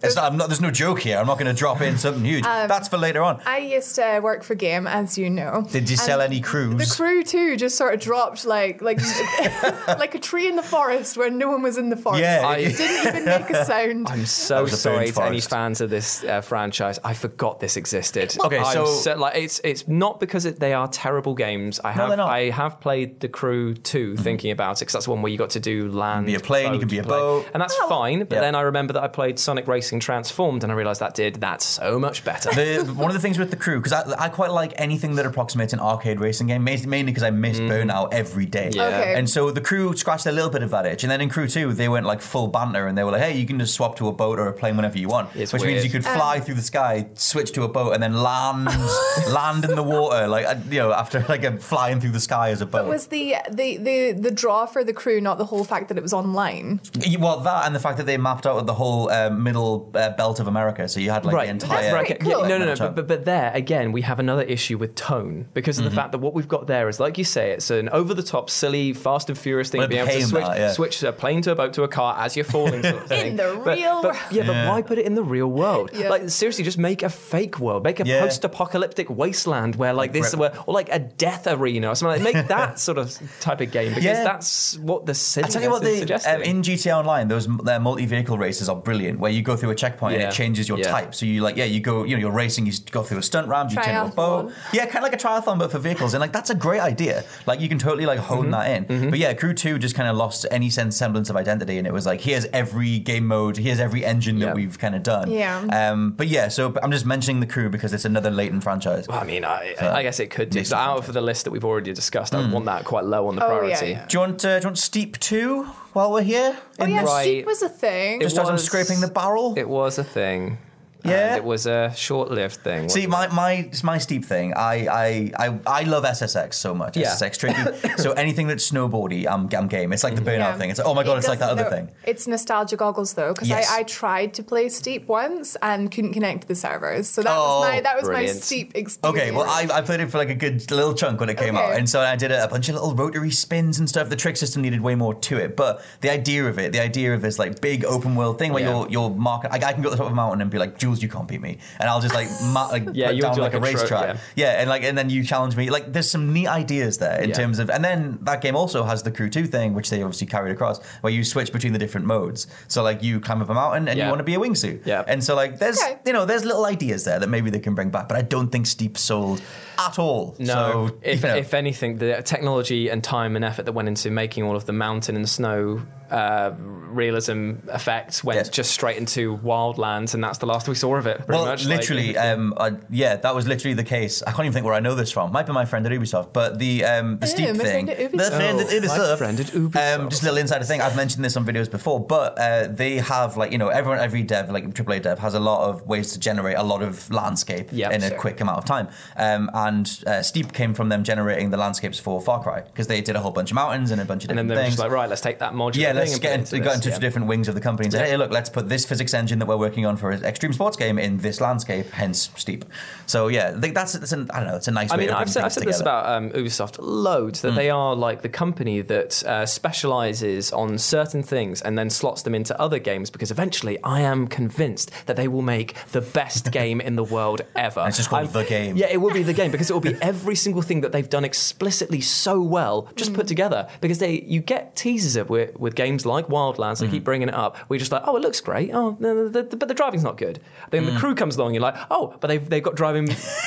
[0.00, 1.18] It's not, I'm not, there's no joke here.
[1.18, 2.44] I'm not going to drop in something huge.
[2.44, 3.40] Um, That's for later on.
[3.44, 5.66] I used to work for Game, as you know.
[5.72, 6.76] Did you sell any crews?
[6.88, 9.00] The crew too just sort of dropped like like
[9.88, 12.20] like a tree in the forest where no one was in the forest.
[12.22, 12.52] Yeah.
[12.54, 14.08] it didn't even make a sound.
[14.08, 16.98] I'm so sorry burned to any fans of this uh, franchise.
[17.02, 18.36] I forgot this existed.
[18.44, 21.80] Okay, I'm so- like it's it's not because it, they are terrible games.
[21.82, 22.28] I No, have they're not.
[22.30, 25.38] I have played the Crew 2 thinking about it because that's the one where you
[25.38, 26.26] got to do land.
[26.26, 27.18] be a plane, you could be a plane.
[27.18, 27.46] boat.
[27.52, 27.88] and that's Oh.
[27.88, 28.20] fine.
[28.20, 28.40] But Yeah.
[28.42, 31.62] then I remember that I played Sonic Racing Transformed, and I realized that did that
[31.62, 32.50] so much better.
[32.50, 35.26] The, one of the things with the crew, because I, I quite like anything that
[35.26, 38.70] approximates an arcade racing game, mainly because I miss Burnout every day.
[38.72, 38.86] Yeah.
[38.86, 39.14] Okay.
[39.14, 41.04] And so the crew scratched a little bit of that itch.
[41.04, 43.36] And then in Crew 2, they went like full banter and they were like, hey,
[43.36, 45.34] you can just swap to a boat or a plane whenever you want.
[45.34, 48.14] It's which means you could fly through the sky, switch to a boat, and then
[48.14, 48.66] land
[49.28, 52.50] land in the water, like, uh, you know, after like a flying through the sky
[52.50, 52.86] as a boat.
[52.86, 56.02] was the, the the the draw for the crew not the whole fact that it
[56.02, 56.80] was online?
[57.18, 60.40] Well, that and the fact that they mapped out the whole uh, middle uh, belt
[60.40, 61.82] of America, so you had like the entire.
[61.82, 62.22] That's right.
[62.22, 62.74] yeah, no, no, no.
[62.76, 65.94] But, but, but there again, we have another issue with tone because of Mm-hmm.
[65.94, 68.92] the fact that what we've got there is, like you say, it's an over-the-top, silly,
[68.92, 69.78] Fast and Furious thing.
[69.78, 70.72] Well, it being able to switch, that, yeah.
[70.72, 73.36] switch a plane to a boat to a car as you're falling, sort of thing.
[73.36, 74.16] the But- real but, world.
[74.32, 75.90] yeah, but why put it in the real world?
[75.94, 76.08] Yeah.
[76.10, 78.20] Like seriously, just make a fake world, make a Yeah.
[78.22, 82.22] post-apocalyptic wasteland where like this, Rip- where, or like a death arena or something.
[82.22, 84.24] Like, make that sort of type of game because Yeah.
[84.24, 86.34] that's what the I city tell you what, is they, suggesting.
[86.34, 89.18] um, in GTA Online, those uh, multi-vehicle races are brilliant.
[89.20, 90.90] Where you go through a checkpoint and it changes your Yeah.
[90.90, 91.14] type.
[91.14, 93.48] So you like, yeah, you go, you know, you're racing, you go through a stunt
[93.48, 94.48] ramp, you turn to a boat.
[94.48, 94.52] Triathlon.
[94.72, 96.14] Yeah, kind of like a triathlon, but for vehicles.
[96.14, 97.24] And like, that's a great idea.
[97.46, 99.10] Like, you can totally like hone that in.
[99.10, 101.92] But yeah, Crew Two just kind of lost any sense semblance of identity, and it
[101.92, 104.54] was like, here's every game mode, here's every engine that Yeah.
[104.54, 105.30] we've kind of done.
[105.30, 105.58] Yeah.
[105.72, 109.06] Um, but yeah, so I'm just mentioning the Crew because it's another latent franchise.
[109.08, 110.58] Well, I mean, I, I guess it could do.
[110.60, 112.40] Missed But out of the list that we've already discussed, Hmm.
[112.40, 113.90] I want that quite low on the Oh, yeah, priority.
[113.92, 114.06] yeah.
[114.06, 116.56] Do you want, uh, do you want Steep Two while we're here?
[116.78, 117.24] Oh yeah, Right.
[117.24, 118.20] Steep was a thing.
[118.20, 119.54] Just as I'm was- scraping the barrel.
[119.56, 120.58] It was a thing.
[121.04, 121.28] Um, yeah?
[121.28, 122.88] And it was a short-lived thing.
[122.88, 124.52] See, my my it's my steep thing.
[124.54, 125.08] I I
[125.46, 126.96] I, I love SSX so much.
[126.96, 127.08] Yeah.
[127.14, 127.62] SSX tricky.
[128.02, 129.92] so anything that's snowboardy, I'm, I'm game.
[129.92, 130.30] It's like the mm-hmm.
[130.30, 130.58] burnout Yeah.
[130.58, 130.70] thing.
[130.70, 131.94] It's like, oh my god, It it's like that doesn't- other no, thing.
[132.04, 133.70] It's nostalgia goggles though, because Yes.
[133.70, 137.08] I, I tried to play Steep once and couldn't connect to the servers.
[137.08, 137.82] So that Oh, was my oh.
[137.82, 138.26] that was my.
[138.26, 138.98] Steep experience.
[139.04, 141.56] Okay, well, I, I played it for like a good little chunk when it came
[141.56, 144.08] out, and so I did a, a bunch of little rotary spins and stuff.
[144.08, 147.14] The trick system needed way more to it, but the idea of it, the idea
[147.14, 148.70] of this like big open world thing where Yeah.
[148.80, 150.58] you're you're marking, I, I can go to the top of a mountain and be
[150.58, 153.34] like, Jules, you can't beat me, and I'll just like, ma- like Yeah, put down
[153.34, 154.60] do like, like a a tro- racetrack, yeah.
[154.60, 155.68] and like and then you challenge me.
[155.70, 157.34] Like, there's some neat ideas there in Yeah.
[157.34, 160.26] terms of, and then that game also has the Crew Two thing, which they obviously
[160.26, 162.46] carried across, where you switch between the different modes.
[162.68, 165.04] So like you climb up a mountain and you want to be a wingsuit, Yeah.
[165.06, 165.98] and so like there's Okay.
[166.06, 168.50] you know there's little ideas there that maybe they can bring back, but I don't
[168.50, 169.40] think Steep sold
[169.78, 170.34] at all.
[170.38, 171.36] No, so, if, you know.
[171.36, 174.72] if anything, the technology and time and effort that went into making all of the
[174.72, 178.48] mountain and snow uh, realism effects went Yes.
[178.48, 181.18] just straight into wildlands, and that's the last we saw of it.
[181.26, 181.66] Pretty well, much.
[181.66, 184.22] like- literally, um, I, yeah, that was literally the case.
[184.22, 185.32] I can't even think where I know this from.
[185.32, 187.90] Might be my friend at Ubisoft, but the um, the Oh, Steep my thing, friend
[187.90, 188.36] at Ubisoft.
[188.36, 189.98] friend Oh, my friend at Ubisoft.
[190.00, 190.80] Um, just a little insider thing.
[190.80, 194.22] I've mentioned this on videos before, but uh, they have like you know everyone, every
[194.22, 197.68] dev, like AAA dev, has a lot of ways to generate a lot of landscape
[197.70, 197.92] Yep.
[197.92, 198.18] in a Sure.
[198.18, 198.88] quick amount of time.
[199.16, 203.00] Um, and uh, Steep came from them generating the landscapes for Far Cry because they
[203.00, 204.74] did a whole bunch of mountains and a bunch of and then different they things.
[204.76, 205.76] just like, right, let's take that module.
[205.76, 206.98] Yeah, let's and get into, got into Yeah.
[206.98, 208.10] different wings of the company and said, Yeah.
[208.12, 210.76] hey, look, let's put this physics engine that we're working on for an extreme sports
[210.76, 212.64] game in this landscape, hence steep.
[213.06, 215.14] So yeah, I that's, that's an, I don't know, it's a nice I way mean,
[215.14, 217.56] I've said, I've said this about um, Ubisoft loads that Mm.
[217.56, 222.34] they are like the company that uh, specializes on certain things and then slots them
[222.34, 226.80] into other games because eventually I am convinced that they will make the best game
[226.80, 227.80] in the world ever.
[227.80, 228.76] And it's just called I'm- The Game.
[228.76, 231.10] Yeah, it will be the game because it will be every single thing that they've
[231.10, 235.74] done explicitly so well just put together because they you get teasers of with, with
[235.74, 236.78] games like Wildlands.
[236.78, 236.94] They Mm-hmm.
[236.94, 237.56] keep bringing it up.
[237.68, 238.70] We're just like, oh, it looks great.
[238.72, 240.40] Oh, no, the, the, but the driving's not good.
[240.70, 240.94] Then Mm.
[240.94, 241.54] the crew comes along.
[241.54, 243.06] You're like, oh, but they've they've got driving.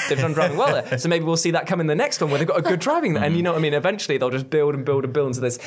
[0.10, 0.97] They've done driving well there.
[1.00, 2.80] So maybe we'll see that come in the next one where they've got a good
[2.82, 3.15] driving.
[3.17, 3.74] And you know what I mean?
[3.74, 5.60] Eventually they'll just build and build and build into this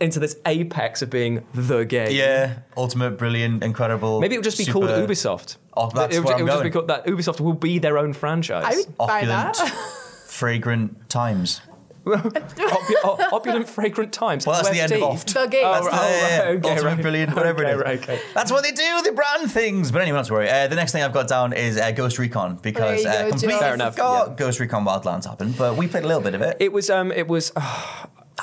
[0.00, 2.10] into this apex of being the game.
[2.12, 4.20] Yeah, ultimate, brilliant, incredible.
[4.20, 5.56] Maybe it'll just be super- called Ubisoft.
[5.76, 6.64] Oh, that's it, where will I'm just going.
[6.64, 7.06] be called that.
[7.06, 8.64] Ubisoft will be their own franchise.
[8.66, 9.68] I would buy Opulent, that.
[10.28, 11.60] fragrant times.
[12.06, 14.46] Opu- opulent, fragrant times.
[14.46, 15.02] Well, that's the end of UFT.
[15.02, 15.34] oft.
[15.34, 15.64] The game.
[15.66, 17.02] Oh, That's right, the, oh, yeah, right, okay, ultimate, right.
[17.02, 17.80] brilliant, whatever okay, it is.
[17.82, 18.20] Right, okay.
[18.34, 19.02] That's what they do.
[19.04, 19.92] They brand things.
[19.92, 20.48] But anyway, not to worry.
[20.48, 23.22] Uh, the next thing I've got down is uh, Ghost Recon because There you uh,
[23.24, 24.34] go, completely Fair enough, forgot yeah.
[24.34, 26.56] Ghost Recon Wildlands happened, but we played a little bit of it.
[26.58, 26.88] It was.
[26.88, 27.12] Um.
[27.12, 27.52] It was.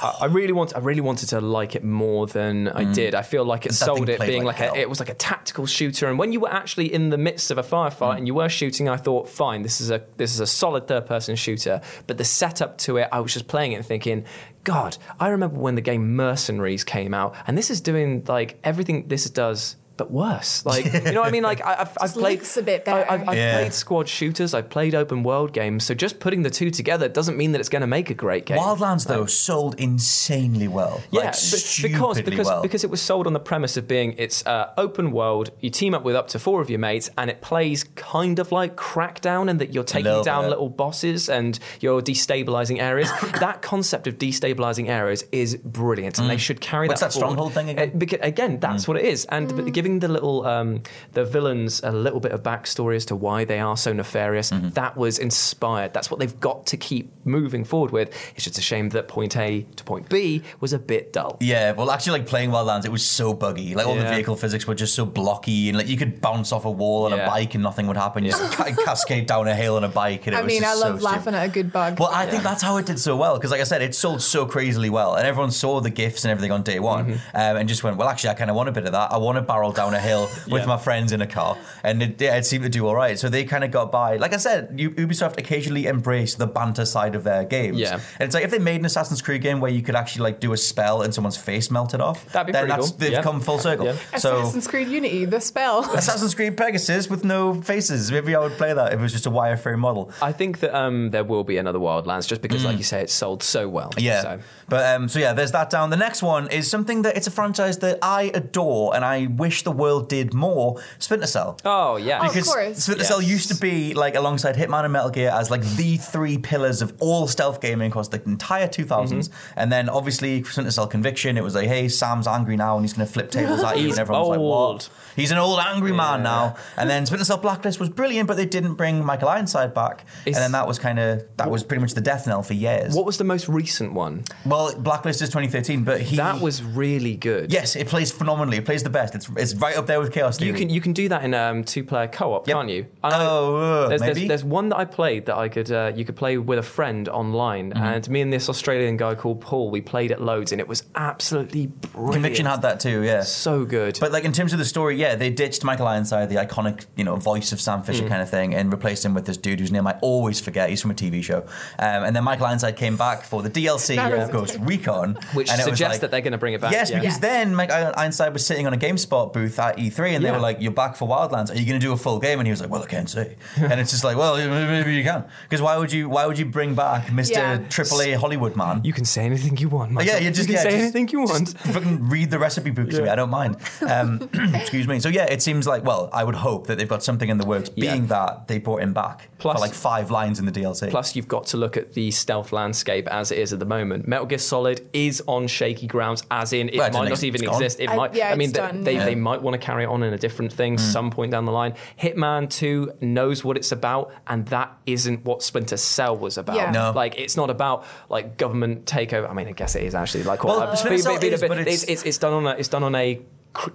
[0.02, 0.76] I I really want.
[0.76, 2.94] I really wanted to like it more than I mm.
[2.94, 3.16] did.
[3.16, 4.76] I feel like it sold it played being like like, hell.
[4.76, 4.80] a.
[4.80, 7.58] It was like a tactical shooter, and when you were actually in the midst of
[7.58, 8.18] a firefight mm.
[8.18, 11.06] and you were shooting, I thought, fine, this is a this is a solid third
[11.06, 11.82] person shooter.
[12.08, 14.26] But the setup to it, I was just playing it and thinking,
[14.64, 19.08] God, I remember when the game Mercenaries came out, and this is doing like everything
[19.08, 19.76] this does.
[19.98, 21.44] But worse, like you know what I mean.
[21.44, 23.12] Like I, I've, I've played a bit I, better.
[23.12, 23.58] I've, I've Yeah.
[23.60, 24.54] played squad shooters.
[24.54, 25.84] I've played open world games.
[25.86, 28.46] So just putting the two together doesn't mean that it's going to make a great
[28.46, 28.58] game.
[28.60, 31.02] Wildlands though sold insanely well.
[31.12, 32.62] Yeah, like, stupidly because because well.
[32.62, 35.52] because it was sold on the premise of being it's uh, open world.
[35.60, 38.52] You team up with up to four of your mates, and it plays kind of
[38.52, 40.50] like Crackdown, and that you're taking little down bit.
[40.50, 43.10] little bosses and you're destabilizing areas.
[43.40, 46.90] that concept of destabilizing areas is brilliant, and they should carry Mm.
[46.90, 47.08] What's that.
[47.08, 47.68] that stronghold forward.
[47.68, 47.90] thing again?
[47.90, 51.82] Uh, beca- again, that's what it is, and but giving the little um, the villains
[51.84, 54.52] a little bit of backstory as to why they are so nefarious.
[54.52, 54.70] Mm-hmm.
[54.70, 55.94] That was inspired.
[55.94, 58.10] That's what they've got to keep moving forward with.
[58.36, 61.38] It's just a shame that point A to point B was a bit dull.
[61.40, 63.74] Yeah, well, actually, like playing Wildlands, it was so buggy.
[63.76, 66.66] Like all the vehicle physics were just so blocky, and like you could bounce off
[66.66, 68.24] a wall on a bike and nothing would happen.
[68.26, 70.64] You just ca- cascade down a hill on a bike, and it I was mean,
[70.64, 71.36] I just so love laughing stupid.
[71.38, 72.00] at a good bug.
[72.00, 74.22] Well, I think that's how it did so well because, like I said, it sold
[74.22, 77.38] so crazily well, and everyone saw the gifs and everything on day one, Mm-hmm.
[77.38, 79.12] um, and just went, "Well, actually, I kind of want a bit of that.
[79.12, 80.66] I want a barrel down a hill with Yeah.
[80.66, 83.18] my friends in a car," and it, yeah, it seemed to do all right.
[83.18, 84.18] So they kind of got by.
[84.18, 87.80] Like I said, Ubisoft occasionally embrace the banter side of their games.
[87.80, 87.94] Yeah.
[88.20, 90.40] and it's like if they made an Assassin's Creed game where you could actually like
[90.42, 92.98] do a spell and someone's face melted off, That'd be then pretty that's cool.
[93.00, 93.22] they've Yeah.
[93.22, 93.86] come full circle.
[93.86, 94.18] Yeah.
[94.18, 94.42] So.
[94.42, 95.80] Assassin's Creed Unity, the spell.
[95.96, 98.12] Assassin's Creed Pegasus with no faces.
[98.12, 100.12] Maybe I would play that if it was just a wireframe model.
[100.22, 103.10] I think that um, there will be another Wildlands just because, like you say, it
[103.10, 103.92] sold so well.
[103.92, 104.02] Mm.
[104.02, 104.22] Yeah.
[104.22, 104.40] So.
[104.70, 105.90] But um, so yeah, there's that down.
[105.92, 109.64] The next one is something that it's a franchise that I adore and I wish
[109.68, 110.82] the world did more.
[111.00, 111.60] Splinter Cell.
[111.66, 112.20] Oh yeah.
[112.26, 112.78] Of Because course.
[112.84, 113.10] Splinter Yes.
[113.10, 116.82] Cell used to be like alongside Hitman and Metal Gear as like the three pillars
[116.82, 118.88] of all stealth gaming across the entire 2000s.
[119.12, 119.60] Mm-hmm.
[119.60, 122.94] And then obviously Splinter Cell Conviction, it was like, hey, Sam's angry now and he's
[122.94, 123.84] going to flip tables at you.
[123.88, 124.90] He's and everyone's like, what?
[125.16, 126.56] He's an old angry man now.
[126.78, 130.06] And then Splinter Cell Blacklist was brilliant, but they didn't bring Michael Ironside back.
[130.26, 132.94] and then that was kind of that was pretty much the death knell for years.
[132.96, 134.24] What was the most recent one?
[134.46, 137.52] Well, Blacklist is 2013, but he That was really good.
[137.52, 138.58] yes, it plays phenomenally.
[138.58, 139.16] It plays the best.
[139.16, 140.52] It's it's right up there with Chaos Theory.
[140.52, 142.56] You can you can do that in um, two player co op, Yep.
[142.56, 142.86] can't you?
[143.04, 144.14] And Oh, uh, there's, maybe.
[144.14, 146.64] there's, there's one that I played that I could uh, you could play with a
[146.64, 147.84] friend online, Mm-hmm.
[147.84, 150.84] and me and this Australian guy called Paul, we played it loads, and it was
[150.96, 152.14] absolutely brilliant.
[152.14, 153.22] Conviction had that too, yeah.
[153.22, 153.98] so good.
[154.00, 157.04] But like in terms of the story, yeah, they ditched Michael Ironside, the iconic, you
[157.04, 157.86] know, voice of Sam Mm.
[157.86, 160.70] Fisher kind of thing, and replaced him with this dude whose name I always forget.
[160.70, 161.40] He's from a TV show,
[161.80, 165.18] um, and then Michael Ironside came back for the DLC That of was- Ghost Recon,
[165.34, 166.72] which and suggests like- that they're going to bring it back.
[166.72, 167.00] Yes, yeah.
[167.00, 167.20] because Yes.
[167.22, 170.58] then Michael Ironside was sitting on a GameSpot booth at E3, and they were like,
[170.60, 171.50] "You're back for Wildlands.
[171.52, 173.10] Are you going to do a full game?" And he was like, "Well, I can't
[173.10, 176.10] say." and it's just like, "Well, maybe you can." Because why would you?
[176.10, 177.32] Why would you bring back Mr.
[177.32, 177.58] Yeah.
[177.70, 178.82] AAA Hollywood man?
[178.84, 179.92] you can say anything you want.
[179.92, 180.12] Michael.
[180.14, 181.46] Yeah, you just can yeah, say just- anything you want.
[181.54, 183.10] just fucking read the recipe book to me.
[183.10, 183.58] I don't mind.
[183.88, 185.00] Um, excuse me.
[185.00, 187.46] So yeah, it seems like well, I would hope that they've got something in the
[187.46, 187.70] works.
[187.76, 187.92] Yeah.
[187.94, 190.90] Being that they brought him back Plus- for like five lines in the DLC.
[190.90, 194.08] Plus, you've got to look at the stealth landscape as it is at the moment.
[194.08, 197.50] Metal Gear Solid is on shaky grounds, as in it Well, might doesn't ex- even
[197.50, 197.80] exist.
[197.80, 198.14] It I- might.
[198.16, 199.06] yeah, I mean, it's they, done, they, yeah.
[199.06, 200.84] they might want to carry it on in a different thing Hmm.
[200.96, 201.74] some point down the line.
[202.00, 206.56] Hitman 2 knows what it's about, and that isn't what Splinter Cell was about.
[206.56, 206.72] Yeah.
[206.72, 206.92] No.
[206.96, 209.30] Like, it's not about like government takeover.
[209.30, 211.84] I mean, I guess it is actually like Well, uh, Splinter Cell is, but it's,
[211.84, 213.22] it's- it's, it's done on a it's done on a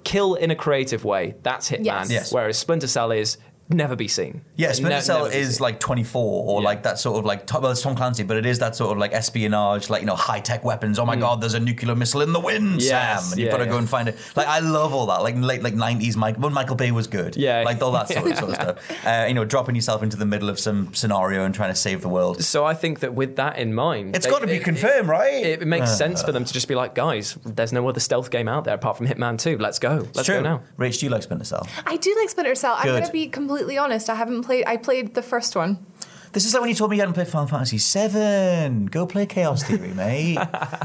[0.05, 1.35] kill in a creative way.
[1.43, 1.85] That's Hitman.
[1.87, 2.11] Yes.
[2.11, 2.33] Yes.
[2.33, 3.37] Whereas Splinter Cell is
[3.75, 4.43] never be seen.
[4.57, 6.65] Yeah, Splinter Ne- Cell is like 24 or Yeah.
[6.65, 8.99] like that sort of like, well, it's Tom Clancy, but it is that sort of
[8.99, 10.99] like espionage, like, you know, high tech weapons.
[10.99, 12.81] Oh my God, there's a nuclear missile in the wind, Mm.
[12.83, 12.89] Yes,
[13.25, 13.33] Sam.
[13.33, 14.17] And you've yeah, got to go and find it.
[14.37, 15.23] Like, I love all that.
[15.23, 17.37] Like, late like 90s Mike, when Michael Bay was good.
[17.37, 17.63] Yeah.
[17.65, 19.07] Like, all that sort of, sort of stuff.
[19.07, 22.03] Uh, you know, dropping yourself into the middle of some scenario and trying to save
[22.03, 22.43] the world.
[22.45, 25.09] So I think that with that in mind, It's they- got to be it- confirmed,
[25.09, 25.33] right?
[25.45, 28.01] It, it makes Uh, sense for them to just be like, guys, there's no other
[28.01, 29.59] stealth game out there apart from Hitman 2.
[29.59, 30.07] Let's go.
[30.15, 30.37] Let's true.
[30.37, 30.61] go now.
[30.79, 31.67] Rach, do you like Splinter Cell?
[31.87, 32.75] I do like Splinter Cell.
[32.79, 34.09] I'm going to be completely honest.
[34.11, 34.65] I haven't played.
[34.67, 35.85] I played the first one.
[36.33, 38.87] This is like when you told me you hadn't played Final Fantasy VII.
[38.91, 40.39] Go play Chaos Theory, mate.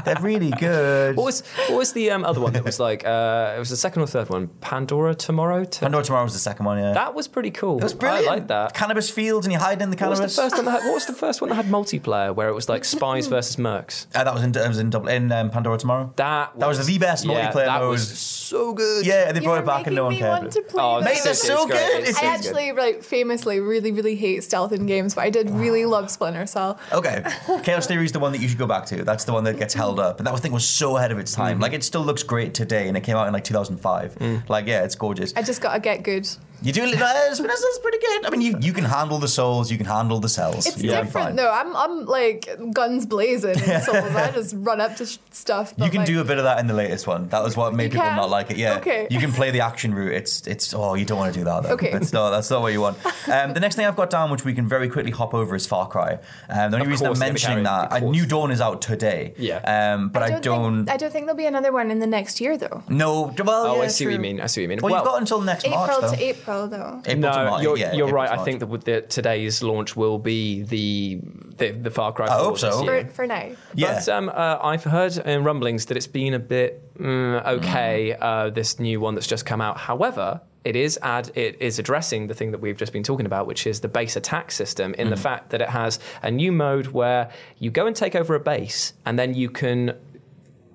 [0.04, 1.16] They're really good.
[1.16, 3.06] What was what was the um, other one that was like?
[3.06, 4.48] Uh, it was the second or third one.
[4.60, 5.64] Pandora Tomorrow.
[5.64, 6.92] To- Pandora Tomorrow was the second one, yeah.
[6.92, 7.78] That was pretty cool.
[7.78, 8.26] It was brilliant.
[8.26, 8.74] I like that.
[8.74, 10.36] Cannabis fields and you hide in the What was cannabis.
[10.36, 12.54] the first one that had, what was the first one that had multiplayer where it
[12.54, 14.06] was like spies versus mercs?
[14.14, 16.12] Uh, that was in, that was in, double, in um, Pandora Tomorrow.
[16.16, 17.90] That That was the best yeah, multiplayer That mode.
[17.92, 19.06] was so good.
[19.06, 20.40] Yeah, they You brought it back and making no one me cared.
[20.42, 21.04] want to play Oh, that.
[21.06, 21.78] Mate, that's so It's great.
[21.78, 22.00] good.
[22.00, 25.50] It's It's- I actually, like, famously really, really hate stealth in games, but I did
[25.50, 26.78] really love Splinter Cell.
[26.92, 27.24] Okay,
[27.62, 29.04] Chaos Theory is the one that you should go back to.
[29.04, 30.18] That's the one that gets held up.
[30.18, 31.54] And that thing was so ahead of its time.
[31.54, 31.62] Mm-hmm.
[31.62, 34.14] Like, it still looks great today, and it came out in like 2005.
[34.16, 34.48] Mm.
[34.48, 35.32] Like, yeah, it's gorgeous.
[35.36, 36.28] I just gotta get good.
[36.60, 38.26] You do, uh, Splinter Cell's pretty good.
[38.26, 40.66] I mean, you, you can handle the souls, you can handle the cells.
[40.66, 41.50] It's You'll be different though.
[41.50, 43.96] I'm, I'm like guns blazing in Souls.
[43.96, 45.72] I just run up to sh- stuff.
[45.78, 47.28] You can like, do a bit of that in the latest one.
[47.28, 48.16] That was what made people can?
[48.16, 48.56] not like it.
[48.56, 48.78] Yeah.
[48.78, 49.06] Okay.
[49.10, 50.14] You can play the action route.
[50.14, 51.70] It's it's oh you don't want to do that though.
[51.74, 51.92] Okay.
[51.92, 52.96] That's not that's not what you want.
[53.28, 55.66] Um, the next thing I've got down, which we can very quickly hop over, is
[55.66, 56.18] Far Cry.
[56.48, 58.10] Um, the only Of reason I'm mentioning that, of uh.
[58.10, 59.34] New Dawn is out today.
[59.38, 59.58] Yeah.
[59.94, 60.86] Um, but I don't.
[60.86, 62.82] Think, I don't think there'll be another one in the next year though.
[62.88, 63.32] no.
[63.38, 64.40] Well, Oh, yeah, I see what you mean.
[64.40, 64.78] I see what you mean.
[64.82, 66.16] Well, you've got until next March April though.
[66.16, 67.00] to April though.
[67.04, 67.62] April no, March.
[67.62, 68.30] you're, yeah, you're April right.
[68.30, 71.20] I think that the, today's launch will be the
[71.58, 72.26] the, the Far Cry.
[72.26, 72.82] I hope this so.
[72.84, 73.04] year.
[73.06, 73.50] For, for now.
[73.74, 73.94] Yeah.
[73.94, 78.16] But um, uh, I've heard in rumblings that it's been a bit mm, okay.
[78.20, 79.76] Uh, this new one that's just come out.
[79.78, 83.46] However, it is add it is addressing the thing that we've just been talking about,
[83.46, 84.94] which is the base attack system.
[84.94, 85.20] In the Mm.
[85.20, 88.92] fact that it has a new mode where you go and take over a base,
[89.06, 89.94] and then you can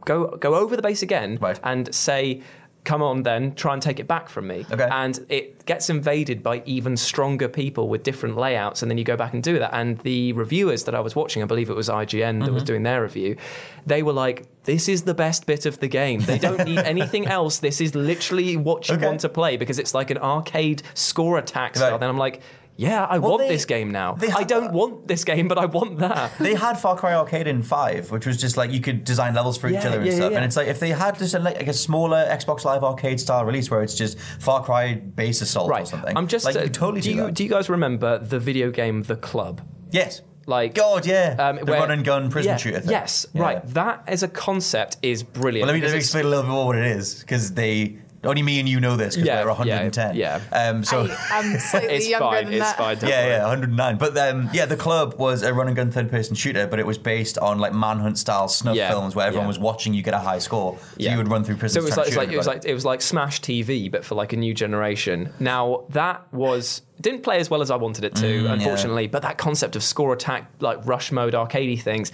[0.06, 1.60] go go over the base again Right.
[1.64, 2.42] and say.
[2.86, 4.65] Come on, then try and take it back from me.
[4.69, 4.88] Okay.
[4.91, 9.15] And it gets invaded by even stronger people with different layouts, and then you go
[9.15, 9.74] back and do that.
[9.74, 12.54] And the reviewers that I was watching, I believe it was IGN that Mm-hmm.
[12.54, 13.38] was doing their review,
[13.86, 16.19] they were like, "This is the best bit of the game.
[16.22, 17.60] They don't need anything else.
[17.60, 19.06] This is literally what you Okay.
[19.06, 22.00] want to play because it's like an arcade score attack style." Right.
[22.02, 22.41] Then I'm like,
[22.76, 24.14] "Yeah, I Well, want they- this game now.
[24.14, 27.48] they I don't want this game, but I want that." They had Far Cry Arcade
[27.48, 30.16] in five, which was just like you could design levels for each other and yeah,
[30.16, 30.32] stuff.
[30.32, 30.38] yeah.
[30.38, 33.46] And it's like if they had just a, like, a smaller Xbox Live Arcade style
[33.46, 36.18] release where it's just Far Cry Base Assault or something.
[36.18, 37.34] I'm just like, uh, totally do do, you that.
[37.36, 39.62] do you guys remember the video game The Club?
[39.92, 40.22] yes.
[40.46, 41.38] Like God, yeah.
[41.40, 42.92] um, the run and gun prison yeah, shooter thing.
[42.92, 43.42] Yes, Yeah.
[43.44, 43.66] right.
[43.76, 45.68] That as a concept is brilliant.
[45.68, 47.98] Well, let me, let me explain a little bit more what it is because they
[48.26, 50.16] only me and you know this because Yeah, we're 110.
[50.16, 50.58] yeah, yeah.
[50.70, 51.08] Um, so.
[51.10, 52.46] I, I'm slightly It's younger fine.
[52.46, 52.78] than It's that.
[52.78, 52.98] fine.
[52.98, 53.32] don't Yeah, worry.
[53.32, 53.98] yeah, 109.
[53.98, 56.86] But um, yeah, the club was a run and gun third person shooter, but it
[56.86, 59.50] was based on like manhunt style snuff Yeah, films where everyone yeah.
[59.50, 60.78] was watching you get a high score.
[60.80, 61.12] So Yeah.
[61.12, 61.84] you would run through So prisons.
[61.84, 63.92] it was like, to it's shoot like it was like it was like Smash TV,
[63.92, 65.32] but for like a new generation.
[65.40, 68.54] Now that was didn't play as well as I wanted it to, Mm, yeah.
[68.54, 69.08] unfortunately.
[69.08, 72.12] But that concept of score attack, like rush mode, arcadey things.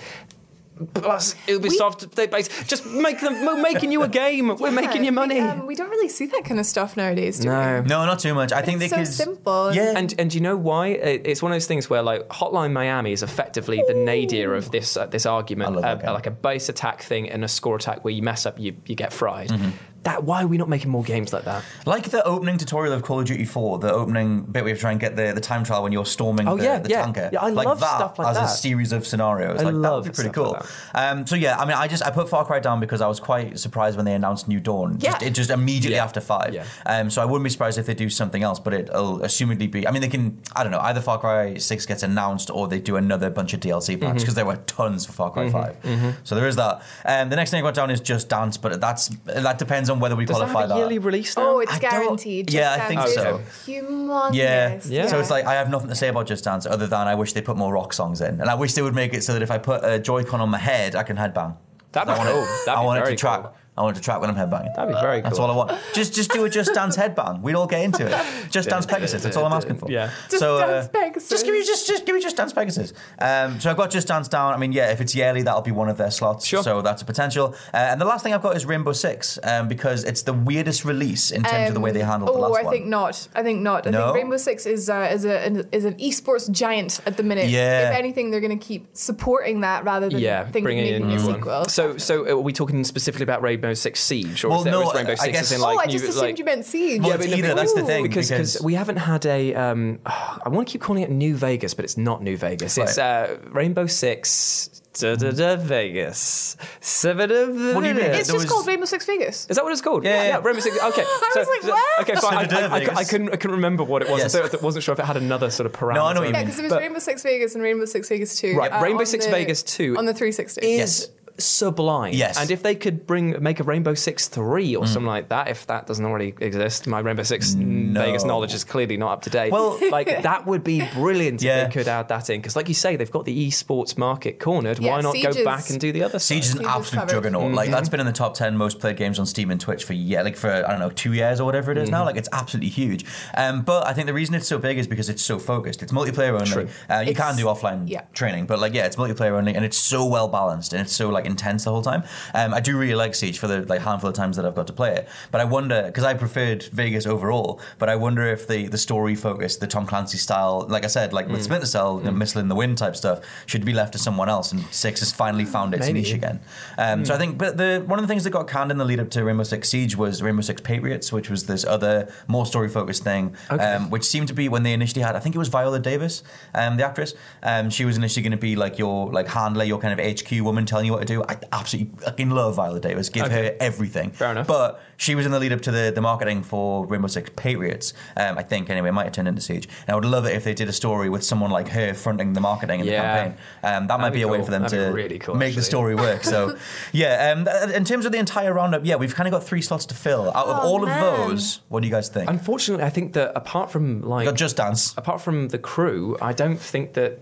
[0.93, 4.55] Plus, Ubisoft, they base, just make them we're making you a game.
[4.57, 5.35] We're making you money.
[5.35, 7.81] We, um, we don't really see that kind of stuff nowadays, do No.
[7.83, 7.87] we?
[7.89, 8.51] No, not too much.
[8.51, 9.13] I think it's they so could.
[9.35, 9.73] simple.
[9.73, 9.93] Yeah.
[9.97, 10.87] And and you know why?
[10.87, 14.95] It's one of those things where like Hotline Miami is effectively the nadir of this
[14.95, 16.13] uh, this argument, I love that uh, game.
[16.13, 18.95] like a base attack thing and a score attack where you mess up, you you
[18.95, 19.49] get fried.
[19.49, 19.69] Mm-hmm.
[20.03, 21.63] That why are we not making more games like that?
[21.85, 24.77] Like the opening tutorial of Call of Duty 4, the opening bit where you have
[24.77, 26.89] to try and get the, the time trial when you're storming Oh, the, yeah, the
[26.89, 27.03] yeah.
[27.03, 27.29] tanker.
[27.33, 29.59] Yeah, I like love that stuff like as a series of scenarios.
[29.59, 30.51] I like that love would be pretty cool.
[30.51, 33.07] like um, so yeah, I mean, I just I put Far Cry down because I
[33.07, 34.97] was quite surprised when they announced New Dawn.
[34.99, 35.27] Just, Yeah.
[35.27, 36.03] it just immediately Yeah.
[36.05, 36.53] after five.
[36.53, 36.65] Yeah.
[36.85, 39.85] Um, so I wouldn't be surprised if they do something else, but it'll assumedly be.
[39.87, 40.39] I mean, they can.
[40.55, 40.79] I don't know.
[40.79, 44.05] Either Far Cry Six gets announced or they do another bunch of DLC Mm-hmm.
[44.07, 46.81] packs because there were tons for Far Cry 5 So there is that.
[47.05, 49.99] Um, the next thing I got down is Just Dance, but that's that depends on
[49.99, 51.43] whether we Does that qualify have a yearly release now?
[51.55, 52.51] Oh, it's I don't- guaranteed.
[52.51, 53.41] yeah, Just I think Dance is so.
[53.71, 54.33] Humongous.
[54.35, 54.79] Yeah.
[54.85, 55.07] Yeah.
[55.07, 57.33] So it's like I have nothing to say about Just Dance other than I wish
[57.33, 59.41] they put more rock songs in, and I wish they would make it so that
[59.41, 61.55] if I put a Joy-Con on my head, I can headbang.
[61.91, 62.43] That'd I be want cool.
[62.43, 63.41] It, That'd I be want it to track.
[63.43, 63.53] cool.
[63.79, 64.75] I want to track when I'm headbanging.
[64.75, 65.29] That'd be very cool.
[65.29, 65.79] That's all I want.
[65.93, 67.41] Just just do a Just Dance headbang.
[67.41, 68.25] We'd all get into it.
[68.51, 69.23] Just Dance Pegasus.
[69.23, 69.89] That's all I'm asking for.
[69.89, 70.11] Yeah.
[70.29, 71.29] Just so, uh, Dance Pegasus.
[71.29, 72.93] Just give me just just give me Just Dance Pegasus.
[73.19, 74.53] Um, so I've got Just Dance down.
[74.53, 76.45] I mean, yeah, if it's yearly, that'll be one of their slots.
[76.45, 76.61] Sure.
[76.61, 77.55] So that's a potential.
[77.73, 80.83] Uh, and the last thing I've got is Rainbow Six um, because it's the weirdest
[80.83, 82.67] release in terms of the way they handled oh, the last I one.
[82.67, 83.27] I think not.
[83.33, 83.87] I think not.
[83.87, 84.07] I No?
[84.07, 87.47] think Rainbow Six is uh, is a an, is an esports giant at the minute.
[87.47, 87.89] Yeah.
[87.91, 91.05] If anything, they're going to keep supporting that rather than Yeah, thinking bringing in a
[91.05, 91.65] a new sequel.
[91.65, 94.89] So, so are we talking specifically about Rainbow Six Siege, or Well, is, there, no,
[94.89, 96.45] is Rainbow I Six guess- as in oh, like I new, just assumed like, you
[96.45, 97.01] meant Siege.
[97.01, 99.53] Well, it's but- either, that's the thing, Because because- we haven't had a.
[99.55, 102.77] Um, I want to keep calling it New Vegas, but it's not New Vegas.
[102.77, 104.69] It's uh, Rainbow Six.
[104.99, 106.57] Da, da, da, Vegas.
[106.81, 108.05] Seven of What do you mean?
[108.05, 109.45] it's there just was- called Rainbow Six Vegas.
[109.47, 110.03] Is that what it's called?
[110.03, 110.35] Yeah, yeah.
[110.43, 110.75] Rainbow Six.
[110.83, 111.01] Okay.
[111.05, 112.01] I so, was like, so- what?
[112.01, 112.37] Okay, fine.
[112.37, 114.19] I, Seven I, I, I, couldn't, I couldn't remember what it was.
[114.21, 114.35] Yes.
[114.35, 115.93] I thought- wasn't sure if it had another sort of parameter.
[115.95, 116.45] No, I know what you Yeah, mean.
[116.47, 118.57] because it was But- Rainbow Six Vegas and Rainbow Six Vegas 2.
[118.57, 120.61] Right, uh, Rainbow on Six the- Vegas 2 On the 360.
[120.65, 121.09] is
[121.39, 122.13] sublime.
[122.13, 122.39] Yes.
[122.39, 124.79] And if they could bring make a Rainbow Six Three Mm.
[124.81, 128.63] or something like that, if that doesn't already exist, my Rainbow Six Vegas knowledge is
[128.63, 129.51] clearly not up to date.
[129.51, 131.61] Well- like that would be brilliant Yeah.
[131.63, 134.39] if they could add that in because, like you say, they've got the esports market
[134.39, 134.79] cornered.
[134.79, 136.65] Yeah, Why not Siege go is- back and do the other Siege is an Siege
[136.67, 137.11] is absolute covered.
[137.13, 137.53] juggernaut.
[137.53, 139.93] Like that's been in the top ten most played games on Steam and Twitch for
[139.93, 142.03] yeah, like for I don't know two years or whatever it is now.
[142.05, 143.05] Like it's absolutely huge.
[143.35, 145.81] Um, but I think the reason it's so big is because it's so focused.
[145.83, 146.45] It's multiplayer only.
[146.45, 146.67] True.
[146.89, 148.01] Uh, you It's- can do offline yeah.
[148.13, 151.09] training, but like yeah, it's multiplayer only, and it's so well balanced and it's so
[151.09, 152.03] like intense the whole time.
[152.33, 154.67] Um, I do really like Siege for the like handful of times that I've got
[154.67, 155.07] to play it.
[155.31, 157.59] But I wonder because I preferred Vegas overall.
[157.77, 161.13] But I wonder if the the story focus, the Tom Clancy style, like I said,
[161.13, 161.31] like Mm.
[161.33, 164.29] with Splinter Cell, the missile in the wind type stuff, should be left to someone
[164.29, 164.51] else.
[164.51, 166.01] And Six has finally found its Maybe.
[166.01, 166.39] niche again.
[166.77, 168.85] Um, So I think, but the one of the things that got canned in the
[168.85, 172.45] lead up to Rainbow Six Siege was Rainbow Six Patriots, which was this other more
[172.45, 175.15] story focused thing, um, which seemed to be when they initially had.
[175.15, 176.23] I think it was Viola Davis,
[176.55, 177.13] um, the actress.
[177.43, 180.31] Um, she was initially going to be like your like handler, your kind of HQ
[180.41, 181.18] woman, telling you what to do.
[181.27, 183.09] I absolutely fucking love Viola Davis.
[183.09, 183.35] Give Okay.
[183.47, 184.11] her everything.
[184.11, 184.47] Fair enough.
[184.47, 187.93] But she was in the lead up to the, the marketing for Rainbow Six Patriots.
[188.17, 189.67] Um, I think anyway, it might have turned into Siege.
[189.87, 192.33] And I would love it if they did a story with someone like her fronting
[192.33, 193.01] the marketing and Yeah.
[193.01, 193.37] the campaign.
[193.63, 195.55] Um, that might That'd be be a way for them That'd to really cool, make
[195.55, 196.23] the story work.
[196.23, 196.57] So,
[196.91, 199.85] yeah, um, in terms of the entire roundup, yeah, we've kind of got three slots
[199.87, 200.29] to fill.
[200.31, 201.03] Out of Oh, all man.
[201.03, 202.29] of those, what do you guys think?
[202.29, 204.93] Unfortunately, I think that apart from like got Just Dance.
[204.97, 207.19] apart from the crew, I don't think that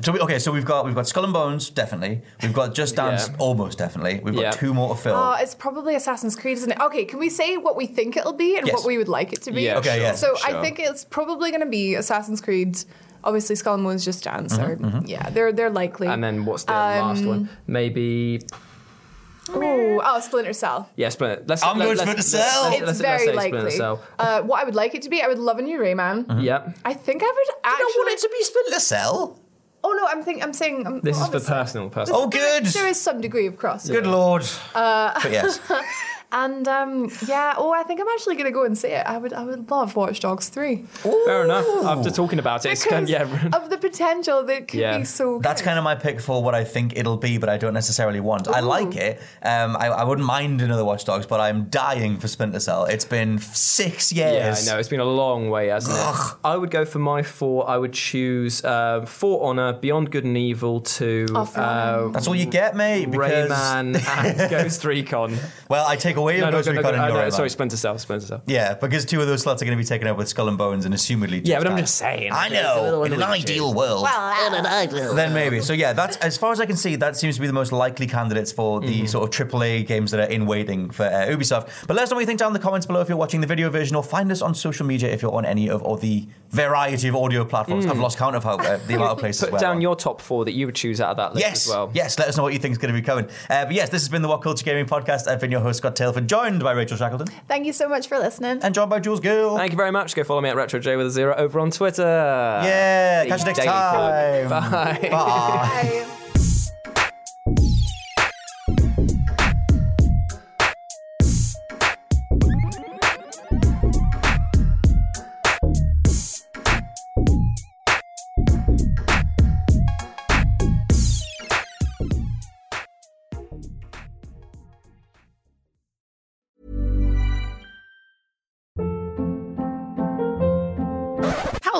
[0.00, 2.22] So we, okay, so we've got we've got Skull and Bones definitely.
[2.40, 3.36] We've got Just Dance Yeah.
[3.38, 4.20] almost definitely.
[4.22, 4.50] We've got Yeah.
[4.52, 5.16] two more to fill.
[5.16, 6.80] Oh, it's probably Assassin's Creed, isn't it?
[6.80, 8.76] Okay, can we say what we think it'll be and Yes.
[8.76, 9.62] what we would like it to be?
[9.62, 10.12] Yeah, Okay, sure, yeah.
[10.12, 10.56] So sure.
[10.56, 12.78] I think it's probably going to be Assassin's Creed.
[13.24, 14.56] Obviously, Skull and Bones, Just Dance.
[14.56, 16.06] Mm-hmm, or, Yeah, they're they're likely.
[16.06, 17.48] And then what's the last one?
[17.66, 18.40] Maybe
[19.50, 20.88] Ooh, oh, Splinter Cell.
[20.94, 21.42] yeah, Splinter.
[21.48, 22.62] Let's, I'm let- going let's- Splinter Cell.
[22.64, 23.70] let's- It's let's- let's very say likely.
[23.72, 24.00] Cell.
[24.18, 26.26] Uh, what I would like it to be, I would love a new Rayman.
[26.26, 26.40] Mm-hmm.
[26.40, 26.68] Yeah.
[26.84, 27.78] I think I would I actually.
[27.86, 29.38] don't want it to be Splinter Cell.
[29.88, 30.42] Oh no, I'm thinking.
[30.42, 30.86] I'm saying.
[30.86, 32.20] I'm, This is for obviously- personal, personal.
[32.20, 32.66] Oh, good.
[32.66, 33.92] There is some degree of crossover.
[33.92, 34.44] Good lord.
[34.74, 35.58] Uh, but yes.
[36.30, 39.06] And um, yeah, oh, I think I'm actually gonna go and say it.
[39.06, 40.82] I would, I would love Watch Dogs Three.
[41.24, 41.64] Fair enough.
[41.84, 43.48] After talking about it, it's kind of, yeah.
[43.56, 44.98] of the potential that could Yeah.
[44.98, 45.38] be so.
[45.38, 48.20] That's kind of my pick for what I think it'll be, but I don't necessarily
[48.20, 48.46] want.
[48.46, 49.20] I like it.
[49.42, 52.84] Um, I, I wouldn't mind another Watch Dogs, but I'm dying for Splinter Cell.
[52.84, 54.68] It's been f- six Yeah, years.
[54.68, 54.78] I know.
[54.78, 56.36] It's been a long way, hasn't it?
[56.44, 57.66] I would go for my four.
[57.70, 62.36] I would choose uh, For Honor, Beyond Good and Evil 2, Oh, uh, That's all
[62.36, 63.10] you get, mate.
[63.10, 65.34] Because, Rayman, and Ghost Recon.
[65.70, 67.30] well, I take away your No, no, Ghost no, no, Recon no, and no, your
[67.30, 67.52] sorry, Rayman.
[67.52, 68.42] Splinter Cell, Splinter Cell.
[68.46, 70.58] Yeah, because two of those slots are going to be taken up with Skull and
[70.58, 71.40] Bones and assumedly.
[71.44, 72.30] Yeah, but I'm just saying.
[72.32, 73.04] I know.
[73.04, 74.02] In an ideal world.
[74.02, 75.14] Well, in an ideal.
[75.14, 75.60] then maybe.
[75.60, 76.96] So yeah, that's as far as I can see.
[76.96, 80.20] That seems to be the most likely candidates for the sort of AAA games that
[80.20, 81.86] are in waiting for uh, Ubisoft.
[81.86, 83.40] But let us know what you think down in the comments below if you're watching
[83.40, 86.00] the video version, or find us on social media if you're on any of, of
[86.00, 87.86] the variety of audio platforms.
[87.86, 89.48] I've lost count of how uh, the amount of places.
[89.48, 89.80] Put down on.
[89.82, 91.90] your top four that you would choose out of that list Yes, as well.
[91.94, 92.18] yes.
[92.18, 93.26] Let us know what you think is going to be coming.
[93.50, 95.28] Uh, but yes, this has been the What Culture Gaming Podcast.
[95.28, 98.18] I've been your host Scott Tailford, joined by Rachel Shackleton Thank you so much for
[98.18, 98.60] listening.
[98.62, 99.56] and joined by Jules Gill.
[99.56, 100.14] Thank you very much.
[100.14, 102.02] Go follow me at RetroJ with a zero over on Twitter.
[102.02, 104.48] yeah, catch you next time.
[104.48, 104.68] Bye.
[104.70, 105.08] Bye.
[105.10, 106.14] Bye.